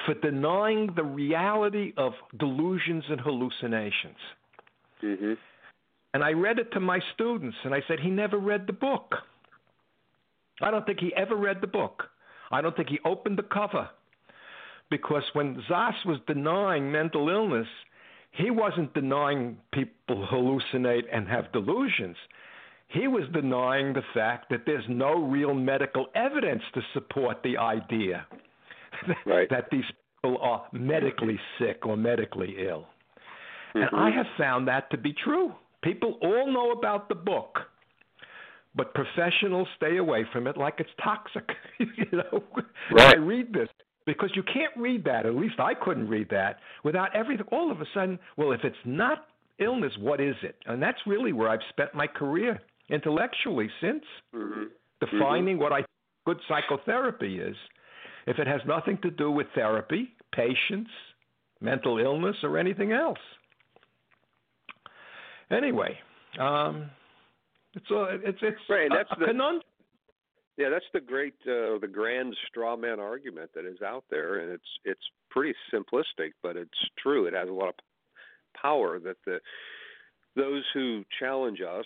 for 0.06 0.16
denying 0.16 0.90
the 0.96 1.04
reality 1.04 1.94
of 1.98 2.14
delusions 2.40 3.04
and 3.10 3.22
hallucinations. 3.22 4.18
hmm 5.02 5.34
And 6.14 6.24
I 6.24 6.32
read 6.32 6.60
it 6.60 6.72
to 6.74 6.80
my 6.80 7.00
students, 7.14 7.58
and 7.64 7.74
I 7.74 7.82
said, 7.88 8.00
he 8.00 8.10
never 8.10 8.38
read 8.38 8.66
the 8.68 8.74
book. 8.74 9.14
I 10.62 10.72
don't 10.72 10.86
think 10.86 11.00
he 11.00 11.14
ever 11.16 11.36
read 11.36 11.62
the 11.62 11.68
book. 11.68 12.04
I 12.52 12.62
don't 12.62 12.76
think 12.76 12.90
he 12.90 13.00
opened 13.06 13.38
the 13.38 13.44
cover. 13.44 13.90
Because 14.90 15.24
when 15.34 15.62
Szasz 15.70 16.06
was 16.06 16.20
denying 16.28 16.92
mental 16.92 17.30
illness, 17.30 17.68
he 18.32 18.50
wasn't 18.52 18.94
denying 18.94 19.58
people 19.72 20.28
hallucinate 20.32 21.04
and 21.12 21.28
have 21.28 21.52
delusions. 21.52 22.18
He 22.88 23.08
was 23.08 23.24
denying 23.34 23.94
the 23.94 24.04
fact 24.14 24.50
that 24.50 24.62
there's 24.66 24.84
no 24.88 25.14
real 25.16 25.54
medical 25.54 26.08
evidence 26.16 26.62
to 26.76 26.82
support 26.94 27.42
the 27.44 27.58
idea 27.58 28.26
Right. 29.26 29.50
that 29.50 29.70
these 29.72 29.86
people 30.22 30.38
are 30.42 30.66
medically 30.72 31.40
sick 31.58 31.86
or 31.86 31.98
medically 31.98 32.56
ill. 32.68 32.88
And 33.74 33.86
Mhm. 33.90 33.98
I 33.98 34.10
have 34.12 34.28
found 34.38 34.68
that 34.68 34.90
to 34.92 34.98
be 34.98 35.14
true. 35.14 35.56
People 35.82 36.20
all 36.22 36.48
know 36.48 36.72
about 36.72 37.10
the 37.10 37.16
book, 37.16 37.60
but 38.76 38.94
professionals 38.94 39.68
stay 39.76 39.98
away 39.98 40.24
from 40.32 40.48
it 40.48 40.56
like 40.58 40.80
it's 40.80 40.94
toxic. 41.04 41.50
you 41.80 42.06
know, 42.12 42.44
Right. 42.92 43.16
I 43.16 43.18
read 43.18 43.54
this 43.54 43.70
because 44.06 44.32
you 44.36 44.44
can't 44.44 44.76
read 44.78 45.04
that. 45.06 45.26
At 45.26 45.36
least 45.36 45.60
I 45.60 45.74
couldn't 45.74 46.08
read 46.10 46.28
that 46.32 46.58
without 46.84 47.16
everything. 47.16 47.46
All 47.52 47.72
of 47.72 47.82
a 47.82 47.86
sudden, 47.94 48.20
well, 48.38 48.52
if 48.52 48.64
it's 48.64 48.76
not 48.86 49.28
illness, 49.60 49.94
what 50.00 50.20
is 50.20 50.36
it? 50.44 50.56
And 50.66 50.82
that's 50.82 50.98
really 51.06 51.32
where 51.34 51.50
I've 51.50 51.62
spent 51.70 51.94
my 51.94 52.08
career 52.08 52.60
intellectually 52.90 53.70
since 53.82 54.04
hmm 54.34 54.64
defining 55.00 55.58
what 55.60 55.74
I 55.74 55.78
think 55.78 55.88
good 56.26 56.40
psychotherapy 56.48 57.38
is. 57.40 57.56
If 58.26 58.40
it 58.40 58.48
has 58.48 58.62
nothing 58.66 58.98
to 59.02 59.12
do 59.12 59.30
with 59.32 59.48
therapy, 59.54 60.14
patients, 60.34 60.90
mental 61.60 61.98
illness, 61.98 62.38
or 62.42 62.58
anything 62.58 62.94
else. 62.94 63.20
Anyway, 65.52 65.98
um, 66.40 66.90
it's 67.76 67.90
a 67.92 68.04
it's 68.24 68.40
it's 68.42 68.58
Right, 68.70 68.90
a, 68.92 68.96
that's 68.96 69.12
a 69.12 69.20
the- 69.20 69.26
conundrum. 69.28 69.62
Yeah, 70.58 70.70
that's 70.70 70.86
the 70.94 71.02
great, 71.02 71.34
uh, 71.48 71.80
the 71.80 71.90
grand 71.92 72.36
straw 72.48 72.78
man 72.78 73.00
argument 73.00 73.52
that 73.56 73.66
is 73.66 73.82
out 73.82 74.04
there, 74.12 74.40
and 74.40 74.52
it's 74.52 74.80
it's 74.86 75.02
pretty 75.32 75.56
simplistic, 75.74 76.32
but 76.44 76.56
it's 76.56 76.70
true. 77.00 77.26
It 77.26 77.34
has 77.34 77.50
a 77.50 77.54
lot 77.54 77.70
of 77.70 77.76
power 78.60 79.00
that 79.00 79.18
the 79.26 79.40
those 80.36 80.64
who 80.74 81.04
challenge 81.20 81.60
us 81.62 81.86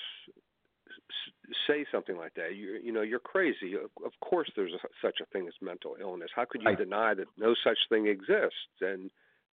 say 1.67 1.85
something 1.91 2.17
like 2.17 2.33
that. 2.35 2.55
You 2.55 2.79
you 2.83 2.91
know 2.91 3.01
you're 3.01 3.19
crazy. 3.19 3.75
Of 3.75 4.11
course, 4.21 4.49
there's 4.55 4.73
a, 4.73 4.87
such 5.01 5.19
a 5.21 5.25
thing 5.27 5.47
as 5.47 5.53
mental 5.61 5.95
illness. 5.99 6.29
How 6.35 6.45
could 6.45 6.61
you 6.61 6.69
right. 6.69 6.77
deny 6.77 7.13
that 7.13 7.27
no 7.37 7.55
such 7.63 7.77
thing 7.89 8.07
exists? 8.07 8.81
And 8.81 9.09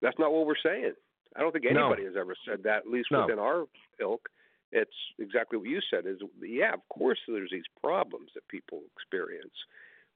that's 0.02 0.20
not 0.20 0.32
what 0.32 0.46
we're 0.46 0.56
saying. 0.64 0.94
I 1.36 1.42
don't 1.42 1.52
think 1.52 1.66
anybody 1.66 2.04
no. 2.04 2.10
has 2.10 2.18
ever 2.18 2.36
said 2.48 2.64
that. 2.64 2.84
At 2.86 2.88
least 2.88 3.10
no. 3.12 3.22
within 3.22 3.40
our 3.40 3.66
ilk, 4.02 4.28
it's 4.72 4.92
exactly 5.20 5.58
what 5.58 5.68
you 5.68 5.80
said. 5.90 6.06
Is 6.06 6.20
yeah, 6.42 6.74
of 6.74 6.88
course 6.90 7.20
there's 7.28 7.52
these 7.52 7.70
problems 7.82 8.32
that 8.36 8.48
people 8.48 8.82
experience, 8.96 9.54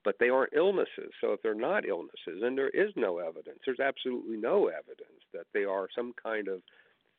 but 0.04 0.16
they 0.20 0.28
aren't 0.28 0.52
illnesses. 0.54 1.12
So 1.20 1.32
if 1.32 1.42
they're 1.42 1.54
not 1.54 1.86
illnesses, 1.86 2.42
and 2.42 2.56
there 2.56 2.68
is 2.68 2.92
no 2.96 3.18
evidence, 3.18 3.60
there's 3.64 3.80
absolutely 3.80 4.36
no 4.36 4.68
evidence 4.68 5.22
that 5.32 5.46
they 5.54 5.64
are 5.64 5.88
some 5.94 6.12
kind 6.22 6.48
of 6.48 6.60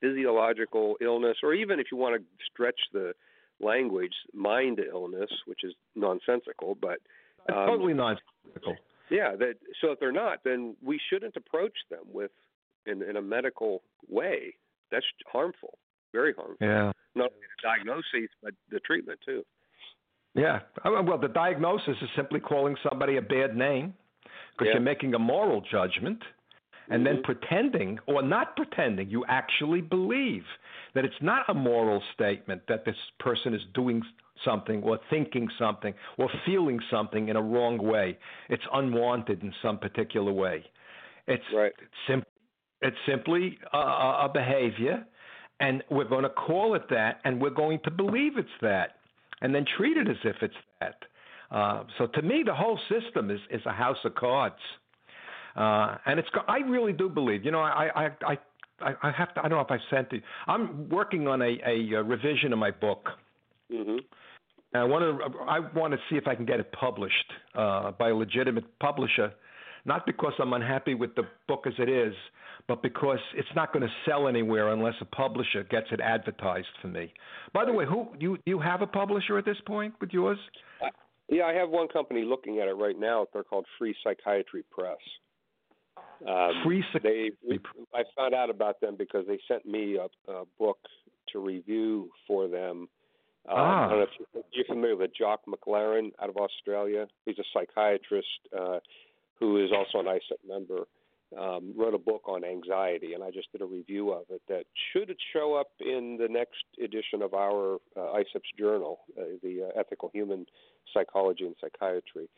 physiological 0.01 0.97
illness, 1.01 1.37
or 1.43 1.53
even 1.53 1.79
if 1.79 1.87
you 1.91 1.97
want 1.97 2.19
to 2.19 2.25
stretch 2.51 2.79
the 2.91 3.13
language, 3.59 4.13
mind 4.33 4.79
illness, 4.79 5.29
which 5.45 5.63
is 5.63 5.73
nonsensical, 5.95 6.75
but 6.79 6.99
um, 7.53 7.67
totally 7.67 7.93
nonsensical. 7.93 8.75
Yeah, 9.09 9.35
that 9.37 9.55
so 9.81 9.91
if 9.91 9.99
they're 9.99 10.11
not, 10.11 10.39
then 10.43 10.75
we 10.83 10.99
shouldn't 11.09 11.35
approach 11.35 11.77
them 11.89 12.03
with 12.11 12.31
in 12.85 13.01
in 13.01 13.15
a 13.15 13.21
medical 13.21 13.81
way. 14.09 14.55
That's 14.91 15.05
harmful, 15.31 15.77
very 16.13 16.33
harmful. 16.33 16.57
Yeah. 16.61 16.91
Not 17.15 17.31
only 17.33 17.47
the 17.57 17.61
diagnosis, 17.61 18.29
but 18.41 18.53
the 18.71 18.79
treatment 18.79 19.19
too. 19.25 19.43
Yeah. 20.35 20.59
Well, 20.85 21.19
the 21.19 21.27
diagnosis 21.27 21.95
is 22.01 22.09
simply 22.15 22.39
calling 22.39 22.75
somebody 22.87 23.17
a 23.17 23.21
bad 23.21 23.55
name 23.55 23.93
because 24.53 24.67
yeah. 24.67 24.73
you're 24.73 24.81
making 24.81 25.13
a 25.13 25.19
moral 25.19 25.61
judgment 25.69 26.23
and 26.89 27.05
mm-hmm. 27.05 27.15
then 27.15 27.23
pretending 27.23 27.99
or 28.07 28.23
not 28.23 28.55
pretending 28.55 29.09
you 29.09 29.23
actually 29.27 29.81
believe 29.81 30.43
that 30.95 31.05
it's 31.05 31.21
not 31.21 31.47
a 31.49 31.53
moral 31.53 32.01
statement 32.13 32.61
that 32.67 32.85
this 32.85 32.95
person 33.19 33.53
is 33.53 33.61
doing 33.73 34.01
something 34.43 34.81
or 34.83 34.99
thinking 35.09 35.47
something 35.57 35.93
or 36.17 36.29
feeling 36.45 36.79
something 36.91 37.29
in 37.29 37.35
a 37.35 37.41
wrong 37.41 37.77
way. 37.77 38.17
It's 38.49 38.63
unwanted 38.73 39.43
in 39.43 39.53
some 39.61 39.77
particular 39.77 40.31
way. 40.31 40.65
It's 41.27 41.43
right. 41.55 41.73
sim- 42.07 42.23
it's 42.81 42.97
simply 43.07 43.57
a, 43.71 43.77
a 43.77 44.29
behavior, 44.33 45.05
and 45.63 45.81
we're 45.89 46.03
going 46.03 46.23
to 46.23 46.29
call 46.29 46.75
it 46.75 46.83
that, 46.89 47.21
and 47.23 47.41
we're 47.41 47.49
going 47.49 47.79
to 47.85 47.91
believe 47.91 48.37
it's 48.37 48.49
that, 48.61 48.97
and 49.41 49.55
then 49.55 49.65
treat 49.77 49.95
it 49.95 50.09
as 50.09 50.17
if 50.25 50.35
it's 50.41 50.53
that. 50.81 50.95
Uh, 51.51 51.83
so 51.97 52.05
to 52.07 52.21
me, 52.21 52.43
the 52.45 52.53
whole 52.53 52.77
system 52.89 53.31
is, 53.31 53.39
is 53.49 53.61
a 53.65 53.71
house 53.71 53.97
of 54.03 54.13
cards. 54.15 54.55
Uh, 55.55 55.95
and 56.05 56.19
it's 56.19 56.27
I 56.47 56.57
really 56.57 56.91
do 56.91 57.07
believe. 57.07 57.45
You 57.45 57.51
know, 57.51 57.61
I 57.61 57.89
I 57.95 58.37
I 58.81 58.93
I 59.03 59.11
have 59.11 59.33
to. 59.35 59.39
I 59.39 59.47
don't 59.47 59.59
know 59.59 59.61
if 59.61 59.71
I 59.71 59.95
sent 59.95 60.11
it. 60.11 60.23
I'm 60.47 60.89
working 60.89 61.27
on 61.27 61.41
a 61.41 61.57
a, 61.65 62.03
revision 62.03 62.51
of 62.51 62.59
my 62.59 62.71
book. 62.71 63.09
Mm-hmm. 63.71 63.97
I 64.73 64.83
want 64.83 65.03
to 65.03 65.39
I 65.47 65.59
want 65.77 65.93
to 65.93 65.99
see 66.09 66.17
if 66.17 66.27
I 66.27 66.33
can 66.33 66.45
get 66.45 66.59
it 66.59 66.71
published 66.71 67.31
uh, 67.55 67.91
by 67.91 68.09
a 68.09 68.15
legitimate 68.15 68.65
publisher, 68.79 69.31
not 69.85 70.05
because 70.05 70.33
I'm 70.39 70.53
unhappy 70.53 70.95
with 70.95 71.15
the 71.15 71.23
book 71.47 71.65
as 71.67 71.73
it 71.77 71.89
is, 71.89 72.13
but 72.67 72.81
because 72.81 73.19
it's 73.35 73.49
not 73.55 73.73
going 73.73 73.83
to 73.83 73.93
sell 74.07 74.27
anywhere 74.27 74.69
unless 74.69 74.95
a 75.01 75.05
publisher 75.05 75.63
gets 75.63 75.87
it 75.91 75.99
advertised 75.99 76.67
for 76.81 76.87
me. 76.87 77.13
By 77.53 77.65
the 77.65 77.73
way, 77.73 77.85
who 77.85 78.07
you 78.19 78.37
you 78.45 78.59
have 78.59 78.81
a 78.81 78.87
publisher 78.87 79.37
at 79.37 79.45
this 79.45 79.57
point 79.65 79.93
with 79.99 80.11
yours? 80.11 80.37
Yeah, 81.29 81.43
I 81.43 81.53
have 81.53 81.69
one 81.69 81.87
company 81.87 82.23
looking 82.23 82.59
at 82.59 82.67
it 82.67 82.73
right 82.73 82.97
now. 82.97 83.27
They're 83.33 83.43
called 83.43 83.65
Free 83.77 83.95
Psychiatry 84.03 84.63
Press. 84.71 84.97
Um, 86.27 86.51
Free 86.63 86.83
they, 87.01 87.31
I 87.93 88.03
found 88.15 88.33
out 88.33 88.49
about 88.49 88.79
them 88.81 88.95
because 88.97 89.25
they 89.27 89.39
sent 89.47 89.65
me 89.65 89.97
a, 89.97 90.31
a 90.31 90.43
book 90.59 90.77
to 91.31 91.39
review 91.39 92.09
for 92.27 92.47
them. 92.47 92.87
Um, 93.49 93.57
ah. 93.57 93.85
I 93.85 93.89
don't 93.89 93.99
know 93.99 94.05
if 94.35 94.45
you're 94.53 94.65
familiar 94.65 94.95
with 94.95 95.11
Jock 95.17 95.41
McLaren 95.47 96.11
out 96.21 96.29
of 96.29 96.37
Australia. 96.37 97.07
He's 97.25 97.37
a 97.39 97.43
psychiatrist 97.53 98.27
uh, 98.57 98.79
who 99.43 99.63
is 99.63 99.71
also 99.71 99.99
an 99.99 100.05
ISEPP 100.05 100.47
member. 100.47 100.85
Um, 101.35 101.73
wrote 101.75 101.95
a 101.95 101.97
book 101.97 102.21
on 102.27 102.43
anxiety, 102.43 103.13
and 103.15 103.23
I 103.23 103.31
just 103.31 103.51
did 103.51 103.61
a 103.61 103.65
review 103.65 104.11
of 104.11 104.25
it. 104.29 104.43
That 104.49 104.65
should 104.91 105.11
show 105.33 105.55
up 105.55 105.69
in 105.79 106.15
the 106.21 106.27
next 106.29 106.63
edition 106.77 107.23
of 107.23 107.33
our 107.33 107.77
uh, 107.97 108.13
ISEP's 108.13 108.51
journal, 108.55 108.99
uh, 109.19 109.23
the 109.41 109.63
uh, 109.63 109.79
Ethical 109.79 110.11
Human 110.13 110.45
Psychology 110.93 111.45
and 111.45 111.55
Psychiatry 111.59 112.29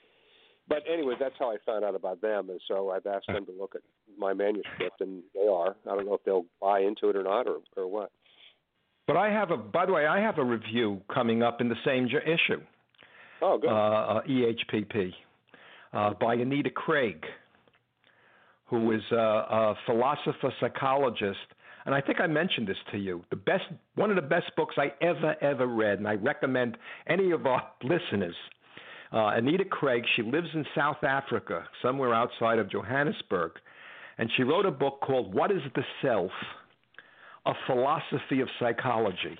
but 0.67 0.83
anyway, 0.91 1.13
that's 1.19 1.35
how 1.37 1.51
I 1.51 1.57
found 1.65 1.85
out 1.85 1.95
about 1.95 2.21
them, 2.21 2.49
and 2.49 2.59
so 2.67 2.89
I've 2.89 3.05
asked 3.05 3.27
them 3.27 3.45
to 3.45 3.51
look 3.51 3.75
at 3.75 3.81
my 4.17 4.33
manuscript, 4.33 4.99
and 4.99 5.21
they 5.33 5.47
are. 5.47 5.75
I 5.85 5.95
don't 5.95 6.05
know 6.05 6.15
if 6.15 6.23
they'll 6.23 6.45
buy 6.59 6.79
into 6.79 7.09
it 7.09 7.15
or 7.15 7.23
not, 7.23 7.47
or 7.47 7.57
or 7.77 7.87
what. 7.87 8.11
But 9.05 9.17
I 9.17 9.29
have 9.29 9.51
a. 9.51 9.57
By 9.57 9.85
the 9.85 9.93
way, 9.93 10.07
I 10.07 10.19
have 10.19 10.39
a 10.39 10.43
review 10.43 11.01
coming 11.13 11.43
up 11.43 11.61
in 11.61 11.69
the 11.69 11.75
same 11.85 12.05
issue. 12.07 12.61
Oh, 13.41 13.59
good. 13.59 13.69
Uh, 13.69 14.21
EHPP 14.27 15.13
uh, 15.93 16.13
by 16.19 16.35
Anita 16.35 16.69
Craig, 16.69 17.25
who 18.65 18.91
is 18.91 19.01
a, 19.11 19.15
a 19.15 19.75
philosopher 19.85 20.53
psychologist, 20.59 21.37
and 21.85 21.93
I 21.93 22.01
think 22.01 22.19
I 22.19 22.27
mentioned 22.27 22.67
this 22.67 22.77
to 22.91 22.97
you. 22.97 23.23
The 23.29 23.35
best, 23.35 23.63
one 23.95 24.09
of 24.09 24.15
the 24.15 24.21
best 24.21 24.55
books 24.55 24.75
I 24.77 24.91
ever 25.01 25.35
ever 25.41 25.67
read, 25.67 25.99
and 25.99 26.07
I 26.07 26.15
recommend 26.15 26.77
any 27.07 27.31
of 27.31 27.45
our 27.45 27.61
listeners 27.83 28.35
uh, 29.15 29.31
Anita 29.35 29.65
Craig, 29.65 30.03
she 30.15 30.21
lives 30.21 30.49
in 30.53 30.65
South 30.75 31.03
Africa, 31.03 31.65
somewhere 31.81 32.13
outside 32.13 32.59
of 32.59 32.69
Johannesburg, 32.69 33.51
and 34.17 34.29
she 34.35 34.43
wrote 34.43 34.65
a 34.65 34.71
book 34.71 34.99
called 35.01 35.33
What 35.33 35.51
is 35.51 35.61
the 35.73 35.83
Self? 36.01 36.31
A 37.45 37.53
Philosophy 37.67 38.41
of 38.41 38.49
Psychology. 38.59 39.37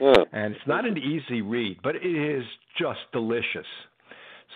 Yeah. 0.00 0.24
And 0.32 0.54
it's 0.54 0.66
not 0.66 0.84
an 0.84 0.98
easy 0.98 1.40
read, 1.40 1.78
but 1.82 1.94
it 1.96 2.04
is 2.04 2.44
just 2.78 2.98
delicious. 3.12 3.66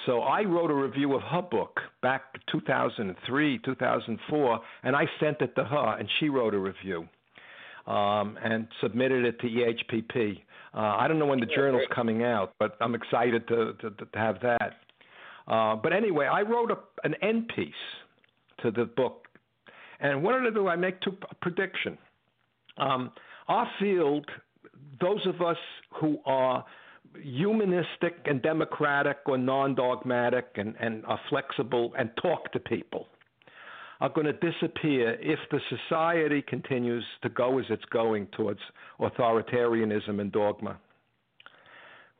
So 0.06 0.20
I 0.20 0.42
wrote 0.42 0.70
a 0.70 0.74
review 0.74 1.14
of 1.14 1.22
her 1.22 1.42
book 1.42 1.80
back 2.02 2.22
2003, 2.50 3.58
2004, 3.64 4.60
and 4.84 4.96
I 4.96 5.06
sent 5.20 5.40
it 5.40 5.54
to 5.56 5.64
her, 5.64 5.96
and 5.98 6.08
she 6.18 6.28
wrote 6.28 6.54
a 6.54 6.58
review 6.58 7.08
um, 7.86 8.38
and 8.42 8.68
submitted 8.80 9.24
it 9.24 9.40
to 9.40 9.46
EHPP. 9.46 10.40
Uh, 10.74 10.78
I 10.78 11.08
don't 11.08 11.18
know 11.18 11.26
when 11.26 11.40
the 11.40 11.46
journal's 11.46 11.86
coming 11.94 12.22
out, 12.22 12.54
but 12.58 12.76
I'm 12.80 12.94
excited 12.94 13.48
to, 13.48 13.72
to, 13.80 13.90
to 13.90 14.06
have 14.14 14.40
that. 14.42 14.74
Uh, 15.48 15.76
but 15.76 15.92
anyway, 15.92 16.26
I 16.26 16.42
wrote 16.42 16.70
a, 16.70 16.76
an 17.04 17.14
end 17.22 17.50
piece 17.56 17.72
to 18.62 18.70
the 18.70 18.84
book, 18.84 19.26
and 20.00 20.22
what 20.22 20.38
did 20.38 20.52
I 20.52 20.54
do? 20.54 20.68
I 20.68 20.76
make 20.76 21.00
two 21.00 21.16
a 21.30 21.34
prediction. 21.36 21.96
Um, 22.76 23.10
our 23.48 23.68
field, 23.80 24.26
those 25.00 25.26
of 25.26 25.40
us 25.40 25.56
who 26.00 26.18
are 26.26 26.64
humanistic 27.22 28.16
and 28.26 28.42
democratic 28.42 29.18
or 29.26 29.38
non-dogmatic 29.38 30.46
and, 30.56 30.74
and 30.80 31.04
are 31.06 31.20
flexible 31.28 31.92
and 31.98 32.10
talk 32.20 32.52
to 32.52 32.60
people 32.60 33.08
are 34.00 34.08
going 34.08 34.26
to 34.26 34.32
disappear 34.32 35.16
if 35.20 35.38
the 35.50 35.58
society 35.68 36.42
continues 36.42 37.04
to 37.22 37.28
go 37.28 37.58
as 37.58 37.64
it's 37.68 37.84
going 37.86 38.28
towards 38.28 38.60
authoritarianism 39.00 40.20
and 40.20 40.30
dogma. 40.30 40.78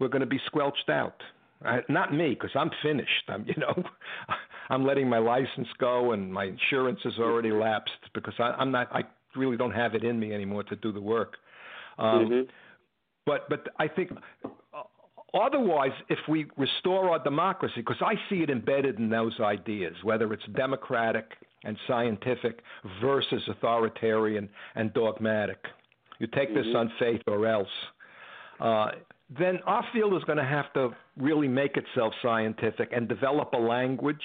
We're 0.01 0.09
going 0.09 0.21
to 0.21 0.27
be 0.27 0.41
squelched 0.47 0.89
out. 0.89 1.21
Uh, 1.65 1.79
not 1.89 2.15
me, 2.15 2.31
because 2.31 2.51
I'm 2.55 2.71
finished. 2.83 3.25
I'm, 3.29 3.45
you 3.47 3.55
know, 3.57 3.83
I'm 4.71 4.85
letting 4.85 5.09
my 5.09 5.19
license 5.19 5.69
go, 5.79 6.13
and 6.13 6.33
my 6.33 6.45
insurance 6.45 7.01
has 7.05 7.15
already 7.19 7.51
lapsed 7.51 7.93
because 8.15 8.35
I, 8.39 8.55
I'm 8.59 8.71
not. 8.71 8.89
I 8.93 9.03
really 9.35 9.57
don't 9.57 9.73
have 9.73 9.95
it 9.95 10.05
in 10.05 10.21
me 10.21 10.33
anymore 10.33 10.63
to 10.65 10.77
do 10.77 10.93
the 10.93 11.01
work. 11.01 11.35
Um, 11.99 12.07
mm-hmm. 12.07 12.41
But 13.27 13.49
but 13.49 13.69
I 13.81 13.89
think 13.89 14.11
otherwise, 15.35 15.93
if 16.09 16.19
we 16.29 16.47
restore 16.57 17.11
our 17.11 17.23
democracy, 17.23 17.75
because 17.77 18.01
I 18.01 18.15
see 18.29 18.43
it 18.43 18.51
embedded 18.51 18.99
in 18.99 19.11
those 19.11 19.39
ideas, 19.41 19.95
whether 20.03 20.33
it's 20.33 20.45
democratic 20.55 21.33
and 21.65 21.77
scientific 21.87 22.61
versus 23.01 23.43
authoritarian 23.49 24.49
and 24.75 24.93
dogmatic. 24.95 25.59
You 26.19 26.27
take 26.29 26.51
mm-hmm. 26.51 26.69
this 26.69 26.75
on 26.75 26.93
faith 26.99 27.23
or 27.27 27.47
else. 27.47 27.69
Uh, 28.61 28.89
then 29.39 29.59
our 29.67 29.85
field 29.93 30.15
is 30.15 30.25
going 30.25 30.39
to 30.39 30.45
have 30.45 30.73
to 30.73 30.91
really 31.17 31.49
make 31.49 31.77
itself 31.77 32.15
scientific 32.23 32.91
and 32.93 33.09
develop 33.09 33.53
a 33.53 33.59
language 33.59 34.17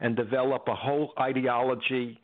and 0.00 0.16
develop 0.16 0.66
a 0.68 0.74
whole 0.74 1.12
ideology 1.20 2.18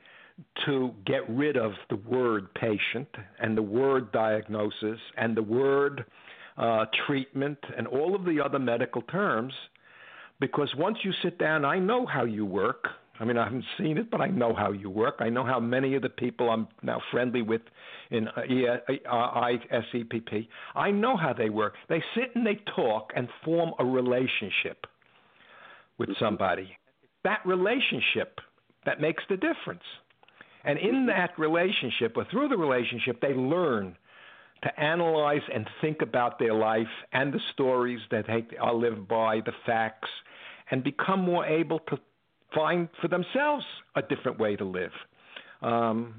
to 0.64 0.92
get 1.06 1.28
rid 1.28 1.56
of 1.56 1.72
the 1.90 1.96
word 1.96 2.52
patient 2.54 3.08
and 3.40 3.56
the 3.56 3.62
word 3.62 4.10
diagnosis 4.12 4.98
and 5.16 5.36
the 5.36 5.42
word 5.42 6.04
uh, 6.56 6.86
treatment 7.06 7.58
and 7.76 7.86
all 7.86 8.14
of 8.14 8.24
the 8.24 8.40
other 8.40 8.58
medical 8.58 9.02
terms. 9.02 9.52
Because 10.40 10.72
once 10.76 10.98
you 11.02 11.12
sit 11.22 11.38
down, 11.38 11.64
I 11.64 11.78
know 11.78 12.06
how 12.06 12.24
you 12.24 12.44
work. 12.44 12.88
I 13.20 13.24
mean, 13.24 13.38
I 13.38 13.44
haven't 13.44 13.64
seen 13.78 13.96
it, 13.96 14.10
but 14.10 14.20
I 14.20 14.26
know 14.26 14.52
how 14.54 14.72
you 14.72 14.90
work. 14.90 15.16
I 15.20 15.28
know 15.28 15.44
how 15.44 15.60
many 15.60 15.94
of 15.94 16.02
the 16.02 16.08
people 16.08 16.50
I'm 16.50 16.66
now 16.82 17.00
friendly 17.12 17.42
with 17.42 17.62
in 18.10 18.26
uh, 18.28 18.42
ISEPP. 19.08 20.48
I 20.74 20.90
know 20.90 21.16
how 21.16 21.32
they 21.32 21.48
work. 21.48 21.74
They 21.88 22.02
sit 22.16 22.34
and 22.34 22.44
they 22.44 22.60
talk 22.74 23.12
and 23.14 23.28
form 23.44 23.72
a 23.78 23.84
relationship 23.84 24.86
with 25.98 26.08
mm-hmm. 26.08 26.24
somebody. 26.24 26.76
That 27.22 27.40
relationship 27.46 28.40
that 28.84 29.00
makes 29.00 29.22
the 29.28 29.36
difference. 29.36 29.84
And 30.64 30.78
in 30.78 30.94
mm-hmm. 30.94 31.06
that 31.06 31.38
relationship 31.38 32.16
or 32.16 32.26
through 32.30 32.48
the 32.48 32.56
relationship, 32.56 33.20
they 33.20 33.32
learn 33.32 33.96
to 34.62 34.80
analyze 34.80 35.42
and 35.52 35.68
think 35.80 36.00
about 36.00 36.38
their 36.38 36.54
life 36.54 36.86
and 37.12 37.32
the 37.32 37.40
stories 37.52 38.00
that 38.10 38.26
they 38.26 38.56
are 38.56 38.74
lived 38.74 39.06
by, 39.06 39.40
the 39.44 39.52
facts, 39.66 40.08
and 40.70 40.82
become 40.82 41.20
more 41.20 41.44
able 41.44 41.80
to 41.80 41.98
find 42.54 42.88
for 43.00 43.08
themselves 43.08 43.64
a 43.96 44.02
different 44.02 44.38
way 44.38 44.56
to 44.56 44.64
live. 44.64 44.92
Um, 45.60 46.14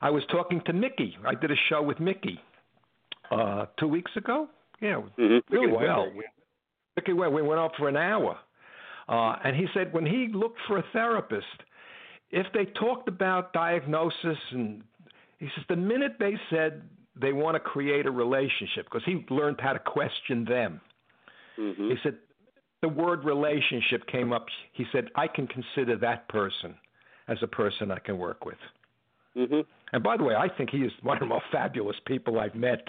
I 0.00 0.10
was 0.10 0.22
talking 0.30 0.62
to 0.66 0.72
Mickey. 0.72 1.16
I 1.26 1.34
did 1.34 1.50
a 1.50 1.56
show 1.68 1.82
with 1.82 2.00
Mickey 2.00 2.40
uh, 3.30 3.66
two 3.78 3.88
weeks 3.88 4.12
ago. 4.16 4.48
Yeah, 4.80 5.02
mm-hmm. 5.18 5.54
really 5.54 5.66
Mickey 5.66 5.76
well. 5.76 6.06
yeah. 6.14 6.22
Mickey, 6.96 7.12
we 7.12 7.28
went 7.28 7.60
out 7.60 7.72
for 7.78 7.88
an 7.88 7.96
hour, 7.96 8.36
uh, 9.08 9.36
and 9.44 9.56
he 9.56 9.66
said 9.74 9.92
when 9.92 10.06
he 10.06 10.28
looked 10.32 10.58
for 10.66 10.78
a 10.78 10.84
therapist, 10.92 11.46
if 12.30 12.46
they 12.54 12.64
talked 12.64 13.08
about 13.08 13.52
diagnosis 13.52 14.38
and 14.52 14.82
he 15.38 15.46
says 15.54 15.64
the 15.68 15.76
minute 15.76 16.16
they 16.18 16.34
said 16.50 16.82
they 17.20 17.32
want 17.32 17.54
to 17.54 17.60
create 17.60 18.06
a 18.06 18.10
relationship 18.10 18.84
because 18.84 19.02
he 19.04 19.24
learned 19.30 19.60
how 19.60 19.72
to 19.72 19.78
question 19.78 20.44
them. 20.44 20.80
Mm-hmm. 21.58 21.90
He 21.90 21.96
said 22.02 22.16
the 22.82 22.88
word 22.88 23.24
relationship 23.24 24.06
came 24.06 24.32
up. 24.32 24.46
He 24.72 24.84
said 24.92 25.08
I 25.14 25.26
can 25.26 25.46
consider 25.46 25.96
that 25.98 26.28
person 26.28 26.74
as 27.28 27.38
a 27.42 27.46
person 27.46 27.90
I 27.90 27.98
can 27.98 28.18
work 28.18 28.44
with. 28.44 28.58
Mm-hmm. 29.36 29.60
And 29.92 30.02
by 30.02 30.16
the 30.16 30.24
way, 30.24 30.34
I 30.34 30.48
think 30.48 30.70
he 30.70 30.78
is 30.78 30.92
one 31.02 31.16
of 31.16 31.20
the 31.20 31.26
most 31.26 31.44
fabulous 31.52 31.96
people 32.06 32.40
I've 32.40 32.54
met 32.54 32.82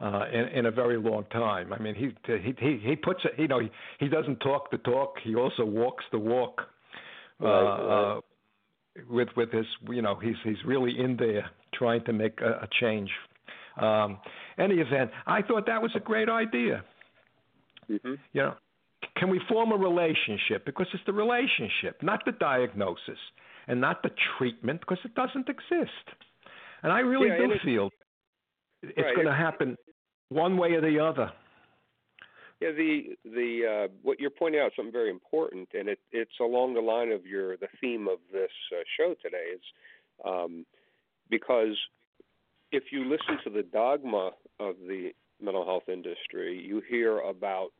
uh, 0.00 0.24
in, 0.32 0.48
in 0.58 0.66
a 0.66 0.70
very 0.70 0.98
long 0.98 1.24
time. 1.30 1.72
I 1.72 1.78
mean, 1.78 1.94
he 1.94 2.14
he 2.26 2.54
he, 2.58 2.78
he 2.82 2.96
puts 2.96 3.20
it. 3.24 3.32
You 3.38 3.48
know, 3.48 3.60
he, 3.60 3.70
he 3.98 4.08
doesn't 4.08 4.40
talk 4.40 4.70
the 4.70 4.78
talk. 4.78 5.16
He 5.22 5.34
also 5.34 5.64
walks 5.64 6.04
the 6.12 6.18
walk. 6.18 6.62
Right, 7.38 7.50
uh, 7.50 7.64
right. 7.64 8.16
Uh, 8.16 8.20
with 9.08 9.28
with 9.36 9.52
his, 9.52 9.66
you 9.88 10.02
know, 10.02 10.16
he's 10.16 10.36
he's 10.44 10.62
really 10.64 10.98
in 10.98 11.16
there 11.16 11.50
trying 11.74 12.04
to 12.04 12.12
make 12.12 12.40
a, 12.40 12.62
a 12.62 12.68
change. 12.80 13.10
Um, 13.80 14.18
any 14.58 14.76
event, 14.76 15.10
I 15.26 15.42
thought 15.42 15.66
that 15.66 15.80
was 15.80 15.92
a 15.94 16.00
great 16.00 16.28
idea. 16.28 16.84
Mm-hmm. 17.90 18.14
You 18.32 18.42
know, 18.42 18.54
can 19.16 19.30
we 19.30 19.40
form 19.48 19.72
a 19.72 19.76
relationship? 19.76 20.64
Because 20.64 20.86
it's 20.92 21.02
the 21.06 21.12
relationship, 21.12 22.02
not 22.02 22.20
the 22.24 22.32
diagnosis, 22.32 23.18
and 23.66 23.80
not 23.80 24.02
the 24.02 24.10
treatment, 24.36 24.80
because 24.80 24.98
it 25.04 25.14
doesn't 25.14 25.48
exist. 25.48 26.06
And 26.82 26.92
I 26.92 27.00
really 27.00 27.28
Yeah, 27.28 27.38
do 27.38 27.52
it- 27.52 27.62
feel 27.62 27.90
it's 28.82 28.96
Right. 28.98 29.14
going 29.14 29.26
to 29.26 29.34
happen 29.34 29.76
one 30.28 30.56
way 30.56 30.72
or 30.74 30.80
the 30.80 30.98
other. 31.00 31.32
Yeah, 32.60 32.72
the 32.72 33.16
the 33.24 33.66
uh, 33.66 33.88
what 34.02 34.20
you're 34.20 34.28
pointing 34.30 34.60
out 34.60 34.68
is 34.68 34.76
something 34.76 34.92
very 34.92 35.08
important, 35.10 35.68
and 35.72 35.88
it 35.88 35.98
it's 36.12 36.38
along 36.40 36.74
the 36.74 36.82
line 36.82 37.10
of 37.10 37.24
your 37.26 37.56
the 37.56 37.68
theme 37.80 38.06
of 38.06 38.18
this 38.32 38.52
uh, 38.72 38.82
show 38.96 39.14
today. 39.14 39.46
Is 39.54 39.62
um, 40.24 40.66
because 41.30 41.76
if 42.72 42.84
you 42.92 43.04
listen 43.04 43.38
to 43.44 43.50
the 43.50 43.62
dogma 43.62 44.30
of 44.58 44.76
the 44.86 45.10
mental 45.40 45.64
health 45.64 45.88
industry, 45.88 46.62
you 46.64 46.82
hear 46.88 47.18
about 47.18 47.70